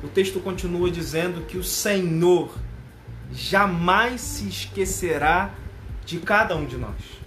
o 0.03 0.07
texto 0.07 0.39
continua 0.39 0.89
dizendo 0.89 1.45
que 1.45 1.57
o 1.57 1.63
Senhor 1.63 2.53
jamais 3.31 4.21
se 4.21 4.47
esquecerá 4.47 5.51
de 6.05 6.19
cada 6.19 6.55
um 6.55 6.65
de 6.65 6.77
nós. 6.77 7.21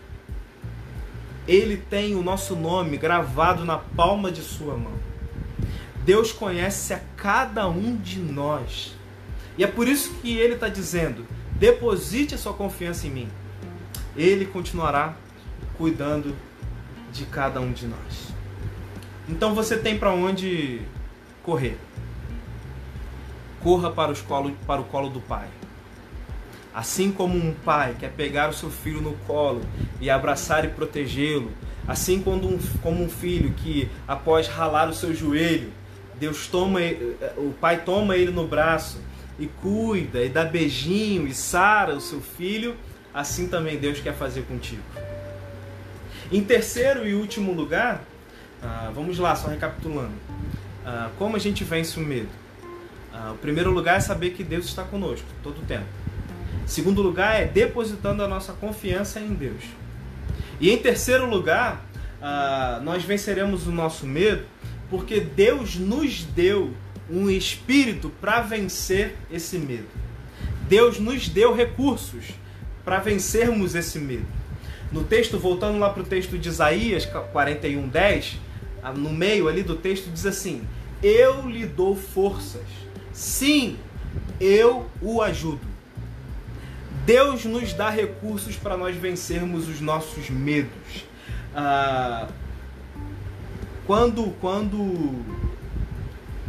Ele 1.47 1.77
tem 1.77 2.15
o 2.15 2.23
nosso 2.23 2.57
nome 2.57 2.97
gravado 2.97 3.65
na 3.65 3.79
palma 3.79 4.31
de 4.33 4.43
sua 4.43 4.77
mão. 4.77 4.93
Deus 6.05 6.33
conhece 6.33 6.93
a 6.93 7.01
cada 7.17 7.69
um 7.69 7.97
de 7.97 8.19
nós. 8.19 8.95
E 9.57 9.65
é 9.65 9.67
por 9.67 9.87
isso 9.89 10.15
que 10.15 10.37
ele 10.37 10.55
está 10.55 10.69
dizendo: 10.69 11.27
deposite 11.53 12.35
a 12.35 12.39
sua 12.39 12.53
confiança 12.53 13.07
em 13.07 13.11
mim. 13.11 13.29
Ele 14.17 14.47
continuará 14.47 15.17
cuidando 15.77 16.35
de 17.13 17.25
cada 17.27 17.61
um 17.61 17.73
de 17.73 17.87
nós. 17.87 18.24
Então 19.29 19.55
você 19.55 19.77
tem 19.77 19.99
para 19.99 20.11
onde 20.11 20.81
correr. 21.43 21.79
Corra 23.63 23.91
para, 23.91 24.13
os 24.13 24.21
colo, 24.21 24.53
para 24.67 24.81
o 24.81 24.85
colo 24.85 25.09
do 25.09 25.21
Pai. 25.21 25.49
Assim 26.75 27.13
como 27.13 27.37
um 27.37 27.55
pai 27.55 27.95
quer 27.99 28.11
pegar 28.11 28.51
o 28.51 28.53
seu 28.53 28.69
filho 28.69 29.01
no 29.01 29.13
colo 29.29 29.63
e 30.01 30.11
abraçar 30.11 30.65
e 30.65 30.69
protegê-lo, 30.69 31.53
assim 31.87 32.21
como 32.21 32.49
um, 32.49 32.59
como 32.83 33.01
um 33.01 33.09
filho 33.09 33.53
que, 33.53 33.89
após 34.09 34.49
ralar 34.49 34.89
o 34.89 34.93
seu 34.93 35.15
joelho, 35.15 35.73
Deus 36.19 36.49
toma, 36.49 36.81
o 37.37 37.53
pai 37.61 37.83
toma 37.85 38.17
ele 38.17 38.33
no 38.33 38.45
braço 38.45 39.01
e 39.39 39.47
cuida 39.47 40.25
e 40.25 40.29
dá 40.29 40.45
beijinho 40.45 41.29
e 41.29 41.35
sara 41.35 41.95
o 41.95 42.01
seu 42.01 42.21
filho, 42.21 42.77
assim 43.13 43.47
também 43.47 43.79
Deus 43.79 44.01
quer 44.01 44.15
fazer 44.15 44.43
contigo. 44.43 44.83
Em 46.33 46.43
terceiro 46.43 47.07
e 47.07 47.15
último 47.15 47.53
lugar, 47.53 48.03
ah, 48.65 48.91
vamos 48.95 49.19
lá, 49.19 49.37
só 49.37 49.49
recapitulando. 49.49 50.15
Ah, 50.85 51.11
como 51.19 51.37
a 51.37 51.39
gente 51.39 51.63
vence 51.63 51.99
o 52.01 52.03
medo? 52.03 52.31
Ah, 53.13 53.33
o 53.35 53.39
primeiro 53.39 53.71
lugar 53.71 53.99
é 53.99 54.01
saber 54.01 54.31
que 54.31 54.43
Deus 54.43 54.65
está 54.65 54.83
conosco 54.83 55.27
todo 55.43 55.59
o 55.59 55.65
tempo. 55.65 55.87
Segundo 56.67 57.03
lugar 57.03 57.41
é 57.41 57.45
depositando 57.45 58.23
a 58.25 58.29
nossa 58.29 58.55
confiança 58.55 59.21
em 59.21 59.35
Deus. 59.35 59.63
E 60.59 60.71
em 60.71 60.79
terceiro 60.79 61.29
lugar, 61.29 61.85
nós 62.83 63.05
venceremos 63.05 63.67
o 63.67 63.73
nosso 63.73 64.07
medo 64.07 64.47
porque 64.89 65.21
Deus 65.21 65.77
nos 65.77 66.25
deu 66.25 66.73
um 67.11 67.29
espírito 67.29 68.11
para 68.21 68.41
vencer 68.41 69.15
esse 69.31 69.59
medo. 69.59 69.89
Deus 70.69 70.99
nos 70.99 71.29
deu 71.29 71.55
recursos 71.55 72.31
para 72.85 72.99
vencermos 72.99 73.75
esse 73.75 73.99
medo. 73.99 74.27
No 74.93 75.05
texto, 75.05 75.39
voltando 75.39 75.79
lá 75.79 75.91
para 75.91 76.03
o 76.03 76.07
texto 76.07 76.39
de 76.39 76.49
Isaías 76.49 77.05
41, 77.05 77.89
10, 77.89 78.33
ah, 78.35 78.39
no 78.93 79.13
meio 79.13 79.49
ali 79.49 79.63
do 79.63 79.77
texto 79.77 80.11
diz 80.11 80.27
assim: 80.27 80.63
Eu 81.03 81.49
lhe 81.49 81.67
dou 81.67 81.97
forças, 81.97 82.67
sim, 83.13 83.77
eu 84.41 84.87
o 85.01 85.23
ajudo. 85.23 85.75
Deus 87.05 87.45
nos 87.45 87.73
dá 87.75 87.91
recursos 87.91 88.57
para 88.57 88.77
nós 88.77 88.97
vencermos 88.97 89.69
os 89.69 89.81
nossos 89.81 90.31
medos. 90.31 91.05
Ah, 91.55 92.29
quando, 93.87 94.35
quando. 94.41 95.23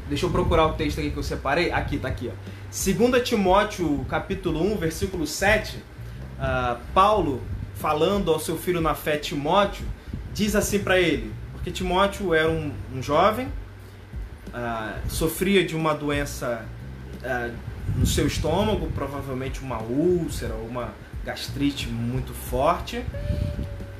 Deixa 0.08 0.26
eu 0.26 0.30
procurar 0.30 0.68
o 0.68 0.74
texto 0.74 1.00
aqui 1.00 1.12
que 1.12 1.18
eu 1.18 1.24
separei. 1.24 1.72
Aqui, 1.72 1.98
tá 1.98 2.08
aqui. 2.08 2.30
Ó. 2.30 2.36
2 2.72 3.28
Timóteo, 3.28 4.06
capítulo 4.10 4.62
1, 4.74 4.78
versículo 4.78 5.28
7. 5.28 5.78
Ah, 6.40 6.78
Paulo, 6.94 7.42
falando 7.76 8.32
ao 8.32 8.40
seu 8.40 8.58
filho 8.58 8.80
na 8.80 8.96
fé, 8.96 9.18
Timóteo, 9.18 9.86
diz 10.34 10.56
assim 10.56 10.80
para 10.80 11.00
ele: 11.00 11.34
porque 11.66 11.72
Timóteo 11.72 12.32
era 12.32 12.48
um, 12.48 12.72
um 12.94 13.02
jovem, 13.02 13.48
ah, 14.54 15.00
sofria 15.10 15.66
de 15.66 15.76
uma 15.76 15.96
doença 15.96 16.64
ah, 17.24 17.50
no 17.96 18.06
seu 18.06 18.28
estômago, 18.28 18.88
provavelmente 18.94 19.62
uma 19.62 19.82
úlcera 19.82 20.54
uma 20.54 20.94
gastrite 21.24 21.88
muito 21.88 22.36
forte. 22.36 22.98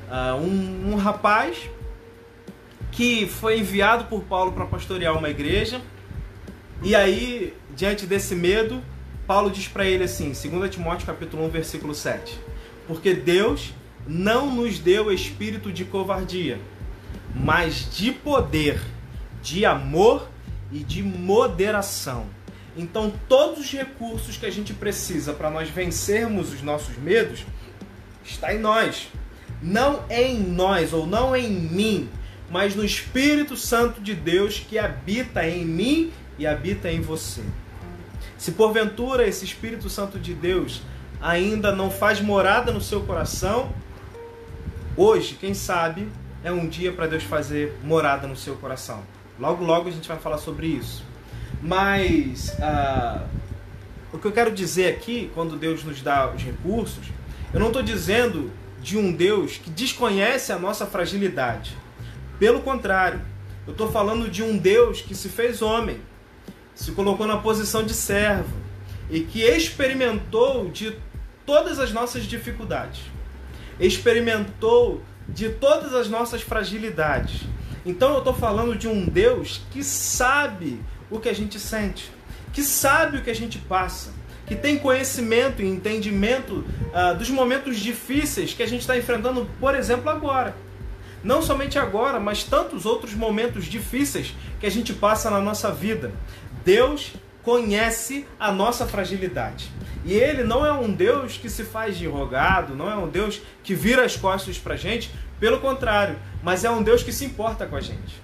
Uh, 0.08 0.36
um, 0.40 0.92
um 0.92 0.96
rapaz 0.96 1.68
que 2.92 3.26
foi 3.26 3.58
enviado 3.58 4.04
por 4.04 4.22
Paulo 4.22 4.52
para 4.52 4.64
pastorear 4.66 5.18
uma 5.18 5.28
igreja. 5.28 5.80
E 6.84 6.94
aí, 6.94 7.52
diante 7.74 8.06
desse 8.06 8.36
medo, 8.36 8.80
Paulo 9.26 9.50
diz 9.50 9.66
para 9.66 9.84
ele 9.84 10.04
assim, 10.04 10.26
2 10.26 10.70
Timóteo 10.70 11.04
capítulo 11.04 11.44
1, 11.46 11.48
versículo 11.48 11.96
7. 11.96 12.38
Porque 12.86 13.12
Deus 13.12 13.74
não 14.06 14.54
nos 14.54 14.78
deu 14.78 15.12
espírito 15.12 15.72
de 15.72 15.84
covardia, 15.84 16.60
mas 17.38 17.88
de 17.94 18.12
poder, 18.12 18.80
de 19.42 19.64
amor 19.66 20.28
e 20.72 20.78
de 20.78 21.02
moderação. 21.02 22.26
Então, 22.76 23.12
todos 23.28 23.60
os 23.60 23.72
recursos 23.72 24.36
que 24.36 24.46
a 24.46 24.50
gente 24.50 24.72
precisa 24.72 25.32
para 25.32 25.50
nós 25.50 25.68
vencermos 25.68 26.52
os 26.52 26.62
nossos 26.62 26.96
medos 26.98 27.44
está 28.24 28.54
em 28.54 28.58
nós. 28.58 29.08
Não 29.62 30.04
em 30.10 30.38
nós 30.38 30.92
ou 30.92 31.06
não 31.06 31.34
em 31.34 31.50
mim, 31.50 32.08
mas 32.50 32.74
no 32.74 32.84
Espírito 32.84 33.56
Santo 33.56 34.00
de 34.00 34.14
Deus 34.14 34.58
que 34.58 34.78
habita 34.78 35.46
em 35.46 35.64
mim 35.64 36.12
e 36.38 36.46
habita 36.46 36.90
em 36.90 37.00
você. 37.00 37.42
Se 38.36 38.52
porventura 38.52 39.26
esse 39.26 39.44
Espírito 39.44 39.88
Santo 39.88 40.18
de 40.18 40.34
Deus 40.34 40.82
ainda 41.20 41.74
não 41.74 41.90
faz 41.90 42.20
morada 42.20 42.70
no 42.70 42.80
seu 42.80 43.00
coração, 43.00 43.72
hoje, 44.94 45.34
quem 45.40 45.54
sabe, 45.54 46.08
é 46.46 46.52
um 46.52 46.68
dia 46.68 46.92
para 46.92 47.08
Deus 47.08 47.24
fazer 47.24 47.76
morada 47.82 48.28
no 48.28 48.36
seu 48.36 48.54
coração. 48.54 49.02
Logo, 49.36 49.64
logo 49.64 49.88
a 49.88 49.90
gente 49.90 50.06
vai 50.06 50.16
falar 50.16 50.38
sobre 50.38 50.68
isso. 50.68 51.04
Mas 51.60 52.50
uh, 52.60 53.26
o 54.12 54.18
que 54.18 54.28
eu 54.28 54.30
quero 54.30 54.52
dizer 54.52 54.94
aqui, 54.94 55.28
quando 55.34 55.56
Deus 55.56 55.82
nos 55.82 56.00
dá 56.00 56.30
os 56.30 56.40
recursos, 56.40 57.04
eu 57.52 57.58
não 57.58 57.66
estou 57.66 57.82
dizendo 57.82 58.52
de 58.80 58.96
um 58.96 59.12
Deus 59.12 59.56
que 59.56 59.68
desconhece 59.68 60.52
a 60.52 60.58
nossa 60.58 60.86
fragilidade. 60.86 61.76
Pelo 62.38 62.60
contrário, 62.60 63.20
eu 63.66 63.72
estou 63.72 63.90
falando 63.90 64.30
de 64.30 64.44
um 64.44 64.56
Deus 64.56 65.00
que 65.00 65.16
se 65.16 65.28
fez 65.28 65.62
homem, 65.62 66.00
se 66.76 66.92
colocou 66.92 67.26
na 67.26 67.38
posição 67.38 67.82
de 67.82 67.92
servo 67.92 68.56
e 69.10 69.18
que 69.18 69.42
experimentou 69.42 70.70
de 70.70 70.96
todas 71.44 71.80
as 71.80 71.90
nossas 71.90 72.22
dificuldades, 72.22 73.00
experimentou 73.80 75.02
de 75.28 75.50
todas 75.50 75.94
as 75.94 76.08
nossas 76.08 76.42
fragilidades. 76.42 77.42
Então 77.84 78.12
eu 78.12 78.18
estou 78.18 78.34
falando 78.34 78.76
de 78.76 78.88
um 78.88 79.04
Deus 79.04 79.62
que 79.70 79.84
sabe 79.84 80.80
o 81.10 81.20
que 81.20 81.28
a 81.28 81.34
gente 81.34 81.58
sente, 81.60 82.10
que 82.52 82.62
sabe 82.62 83.18
o 83.18 83.22
que 83.22 83.30
a 83.30 83.34
gente 83.34 83.58
passa, 83.58 84.12
que 84.46 84.56
tem 84.56 84.78
conhecimento 84.78 85.62
e 85.62 85.66
entendimento 85.66 86.64
uh, 86.92 87.16
dos 87.16 87.30
momentos 87.30 87.78
difíceis 87.78 88.54
que 88.54 88.62
a 88.62 88.66
gente 88.66 88.80
está 88.80 88.96
enfrentando, 88.96 89.48
por 89.60 89.74
exemplo, 89.74 90.10
agora. 90.10 90.56
Não 91.22 91.42
somente 91.42 91.78
agora, 91.78 92.20
mas 92.20 92.44
tantos 92.44 92.86
outros 92.86 93.14
momentos 93.14 93.64
difíceis 93.64 94.34
que 94.60 94.66
a 94.66 94.70
gente 94.70 94.92
passa 94.92 95.30
na 95.30 95.40
nossa 95.40 95.72
vida. 95.72 96.12
Deus 96.64 97.12
conhece 97.42 98.26
a 98.38 98.52
nossa 98.52 98.86
fragilidade. 98.86 99.70
E 100.06 100.14
ele 100.14 100.44
não 100.44 100.64
é 100.64 100.72
um 100.72 100.92
Deus 100.92 101.36
que 101.36 101.50
se 101.50 101.64
faz 101.64 101.98
de 101.98 102.06
rogado, 102.06 102.76
não 102.76 102.88
é 102.88 102.96
um 102.96 103.08
Deus 103.08 103.42
que 103.64 103.74
vira 103.74 104.04
as 104.04 104.16
costas 104.16 104.56
para 104.56 104.74
a 104.74 104.76
gente, 104.76 105.10
pelo 105.40 105.58
contrário, 105.58 106.16
mas 106.44 106.64
é 106.64 106.70
um 106.70 106.80
Deus 106.80 107.02
que 107.02 107.12
se 107.12 107.24
importa 107.24 107.66
com 107.66 107.74
a 107.74 107.80
gente. 107.80 108.22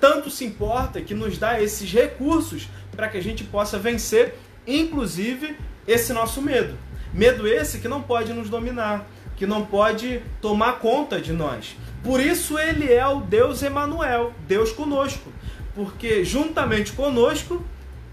Tanto 0.00 0.30
se 0.30 0.44
importa 0.44 1.00
que 1.00 1.14
nos 1.14 1.36
dá 1.36 1.60
esses 1.60 1.92
recursos 1.92 2.68
para 2.92 3.08
que 3.08 3.18
a 3.18 3.20
gente 3.20 3.42
possa 3.42 3.80
vencer, 3.80 4.36
inclusive, 4.64 5.56
esse 5.88 6.12
nosso 6.12 6.40
medo. 6.40 6.78
Medo 7.12 7.48
esse 7.48 7.80
que 7.80 7.88
não 7.88 8.00
pode 8.00 8.32
nos 8.32 8.48
dominar, 8.48 9.04
que 9.36 9.44
não 9.44 9.66
pode 9.66 10.22
tomar 10.40 10.74
conta 10.74 11.20
de 11.20 11.32
nós. 11.32 11.76
Por 12.04 12.20
isso 12.20 12.56
ele 12.56 12.92
é 12.92 13.04
o 13.08 13.20
Deus 13.20 13.60
Emanuel, 13.60 14.32
Deus 14.46 14.70
conosco, 14.70 15.32
porque 15.74 16.24
juntamente 16.24 16.92
conosco 16.92 17.64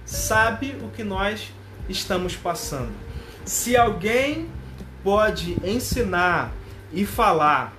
sabe 0.03 0.75
o 0.81 0.87
que 0.89 1.03
nós 1.03 1.51
estamos 1.89 2.35
passando. 2.35 2.91
Se 3.45 3.77
alguém 3.77 4.49
pode 5.03 5.57
ensinar 5.63 6.51
e 6.91 7.05
falar 7.05 7.75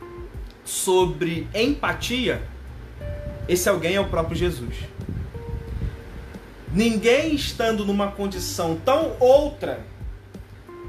sobre 0.65 1.49
empatia, 1.55 2.43
esse 3.49 3.69
alguém 3.69 3.95
é 3.95 4.01
o 4.01 4.09
próprio 4.09 4.37
Jesus. 4.37 4.77
Ninguém 6.73 7.35
estando 7.35 7.85
numa 7.85 8.11
condição 8.11 8.77
tão 8.85 9.17
outra, 9.19 9.85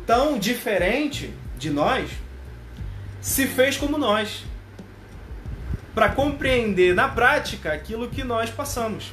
tão 0.06 0.38
diferente 0.38 1.34
de 1.58 1.69
nós, 1.69 2.10
se 3.21 3.47
fez 3.47 3.77
como 3.77 3.97
nós, 3.97 4.43
para 5.95 6.10
compreender 6.10 6.93
na 6.93 7.08
prática 7.08 7.73
aquilo 7.73 8.10
que 8.10 8.23
nós 8.23 8.49
passamos. 8.49 9.12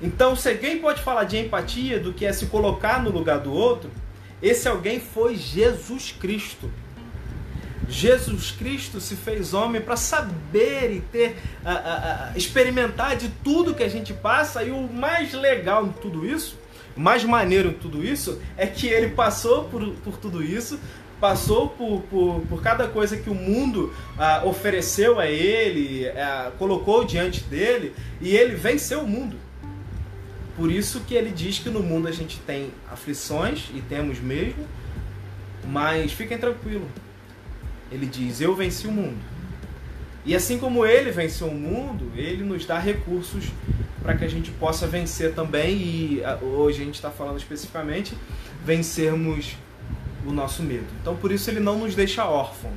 Então, 0.00 0.36
se 0.36 0.48
alguém 0.48 0.78
pode 0.78 1.02
falar 1.02 1.24
de 1.24 1.38
empatia, 1.38 1.98
do 1.98 2.12
que 2.12 2.24
é 2.24 2.32
se 2.32 2.46
colocar 2.46 3.02
no 3.02 3.10
lugar 3.10 3.40
do 3.40 3.52
outro, 3.52 3.90
esse 4.40 4.68
alguém 4.68 5.00
foi 5.00 5.36
Jesus 5.36 6.14
Cristo. 6.18 6.70
Jesus 7.88 8.50
Cristo 8.52 9.00
se 9.00 9.16
fez 9.16 9.54
homem 9.54 9.80
para 9.80 9.96
saber 9.96 10.92
e 10.92 11.00
ter, 11.00 11.36
a, 11.64 11.72
a, 11.72 12.30
a, 12.30 12.32
experimentar 12.36 13.16
de 13.16 13.28
tudo 13.42 13.74
que 13.74 13.82
a 13.82 13.88
gente 13.88 14.12
passa, 14.12 14.62
e 14.62 14.70
o 14.70 14.82
mais 14.82 15.32
legal 15.32 15.86
em 15.86 15.92
tudo 15.92 16.26
isso, 16.26 16.56
o 16.96 17.00
mais 17.00 17.24
maneiro 17.24 17.70
em 17.70 17.74
tudo 17.74 18.04
isso, 18.04 18.40
é 18.56 18.66
que 18.66 18.86
ele 18.86 19.10
passou 19.10 19.64
por, 19.64 19.84
por 20.04 20.16
tudo 20.18 20.42
isso, 20.42 20.78
passou 21.18 21.70
por, 21.70 22.02
por, 22.02 22.40
por 22.42 22.62
cada 22.62 22.86
coisa 22.86 23.16
que 23.16 23.30
o 23.30 23.34
mundo 23.34 23.92
ah, 24.16 24.42
ofereceu 24.44 25.18
a 25.18 25.26
ele, 25.26 26.08
ah, 26.10 26.52
colocou 26.58 27.04
diante 27.04 27.42
dele, 27.42 27.94
e 28.20 28.36
ele 28.36 28.54
venceu 28.54 29.00
o 29.00 29.08
mundo. 29.08 29.47
Por 30.58 30.72
isso 30.72 31.02
que 31.06 31.14
ele 31.14 31.30
diz 31.30 31.60
que 31.60 31.70
no 31.70 31.80
mundo 31.80 32.08
a 32.08 32.10
gente 32.10 32.40
tem 32.40 32.72
aflições, 32.90 33.70
e 33.72 33.80
temos 33.80 34.18
mesmo, 34.18 34.66
mas 35.64 36.12
fiquem 36.12 36.36
tranquilos. 36.36 36.88
Ele 37.92 38.06
diz: 38.06 38.40
Eu 38.40 38.56
venci 38.56 38.88
o 38.88 38.90
mundo. 38.90 39.16
E 40.26 40.34
assim 40.34 40.58
como 40.58 40.84
ele 40.84 41.12
venceu 41.12 41.46
o 41.46 41.54
mundo, 41.54 42.10
ele 42.16 42.42
nos 42.42 42.66
dá 42.66 42.76
recursos 42.76 43.44
para 44.02 44.16
que 44.16 44.24
a 44.24 44.28
gente 44.28 44.50
possa 44.50 44.84
vencer 44.84 45.32
também. 45.32 45.76
E 45.76 46.22
hoje 46.42 46.82
a 46.82 46.84
gente 46.84 46.96
está 46.96 47.10
falando 47.10 47.38
especificamente 47.38 48.18
vencermos 48.64 49.56
o 50.26 50.32
nosso 50.32 50.64
medo. 50.64 50.86
Então 51.00 51.14
por 51.14 51.30
isso 51.30 51.48
ele 51.48 51.60
não 51.60 51.78
nos 51.78 51.94
deixa 51.94 52.24
órfãos. 52.24 52.74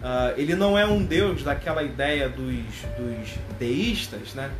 Uh, 0.00 0.32
ele 0.38 0.56
não 0.56 0.78
é 0.78 0.86
um 0.86 1.04
Deus 1.04 1.42
daquela 1.42 1.82
ideia 1.82 2.26
dos, 2.26 2.64
dos 2.96 3.38
deístas, 3.58 4.32
né? 4.32 4.50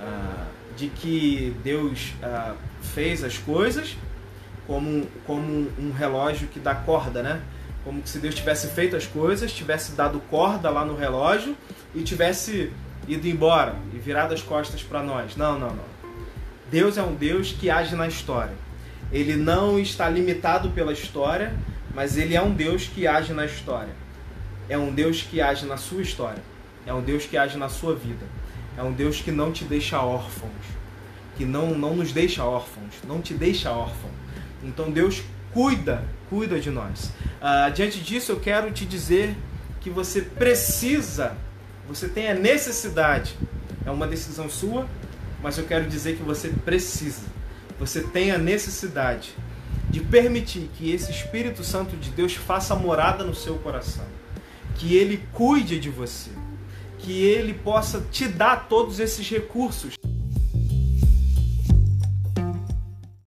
Uh, 0.00 0.47
de 0.78 0.88
que 0.88 1.54
Deus 1.64 2.14
ah, 2.22 2.54
fez 2.94 3.24
as 3.24 3.36
coisas 3.36 3.96
como, 4.64 5.06
como 5.26 5.68
um 5.76 5.90
relógio 5.90 6.46
que 6.46 6.60
dá 6.60 6.74
corda, 6.74 7.20
né? 7.20 7.42
Como 7.82 8.06
se 8.06 8.18
Deus 8.20 8.34
tivesse 8.34 8.68
feito 8.68 8.94
as 8.94 9.06
coisas, 9.06 9.52
tivesse 9.52 9.92
dado 9.92 10.20
corda 10.30 10.70
lá 10.70 10.84
no 10.84 10.94
relógio 10.94 11.56
e 11.94 12.02
tivesse 12.02 12.70
ido 13.08 13.26
embora 13.26 13.74
e 13.92 13.98
virado 13.98 14.32
as 14.32 14.42
costas 14.42 14.82
para 14.82 15.02
nós. 15.02 15.34
Não, 15.36 15.58
não, 15.58 15.70
não. 15.70 15.98
Deus 16.70 16.96
é 16.96 17.02
um 17.02 17.14
Deus 17.14 17.50
que 17.50 17.70
age 17.70 17.96
na 17.96 18.06
história. 18.06 18.54
Ele 19.10 19.34
não 19.34 19.78
está 19.80 20.08
limitado 20.08 20.70
pela 20.70 20.92
história, 20.92 21.54
mas 21.94 22.16
ele 22.16 22.36
é 22.36 22.42
um 22.42 22.52
Deus 22.52 22.86
que 22.86 23.06
age 23.06 23.32
na 23.32 23.46
história. 23.46 23.94
É 24.68 24.78
um 24.78 24.92
Deus 24.92 25.22
que 25.22 25.40
age 25.40 25.66
na 25.66 25.78
sua 25.78 26.02
história. 26.02 26.42
É 26.86 26.92
um 26.92 27.00
Deus 27.00 27.24
que 27.24 27.36
age 27.36 27.56
na 27.56 27.68
sua 27.68 27.94
vida. 27.94 28.26
É 28.78 28.82
um 28.82 28.92
Deus 28.92 29.20
que 29.20 29.32
não 29.32 29.50
te 29.50 29.64
deixa 29.64 30.00
órfãos, 30.00 30.52
que 31.36 31.44
não, 31.44 31.76
não 31.76 31.96
nos 31.96 32.12
deixa 32.12 32.44
órfãos, 32.44 32.94
não 33.08 33.20
te 33.20 33.34
deixa 33.34 33.72
órfão. 33.72 34.08
Então 34.62 34.88
Deus 34.88 35.20
cuida, 35.52 36.04
cuida 36.30 36.60
de 36.60 36.70
nós. 36.70 37.06
Uh, 37.42 37.72
diante 37.74 37.98
disso, 37.98 38.30
eu 38.30 38.38
quero 38.38 38.70
te 38.70 38.86
dizer 38.86 39.36
que 39.80 39.90
você 39.90 40.22
precisa, 40.22 41.36
você 41.88 42.08
tem 42.08 42.30
a 42.30 42.34
necessidade, 42.34 43.36
é 43.84 43.90
uma 43.90 44.06
decisão 44.06 44.48
sua, 44.48 44.86
mas 45.42 45.58
eu 45.58 45.64
quero 45.64 45.88
dizer 45.88 46.16
que 46.16 46.22
você 46.22 46.48
precisa, 46.64 47.22
você 47.80 48.00
tem 48.00 48.30
a 48.30 48.38
necessidade 48.38 49.34
de 49.90 49.98
permitir 49.98 50.70
que 50.76 50.92
esse 50.92 51.10
Espírito 51.10 51.64
Santo 51.64 51.96
de 51.96 52.10
Deus 52.10 52.34
faça 52.34 52.76
morada 52.76 53.24
no 53.24 53.34
seu 53.34 53.56
coração, 53.56 54.06
que 54.76 54.94
ele 54.94 55.20
cuide 55.32 55.80
de 55.80 55.90
você 55.90 56.30
que 57.08 57.24
ele 57.24 57.54
possa 57.54 58.02
te 58.12 58.28
dar 58.28 58.68
todos 58.68 59.00
esses 59.00 59.26
recursos 59.30 59.94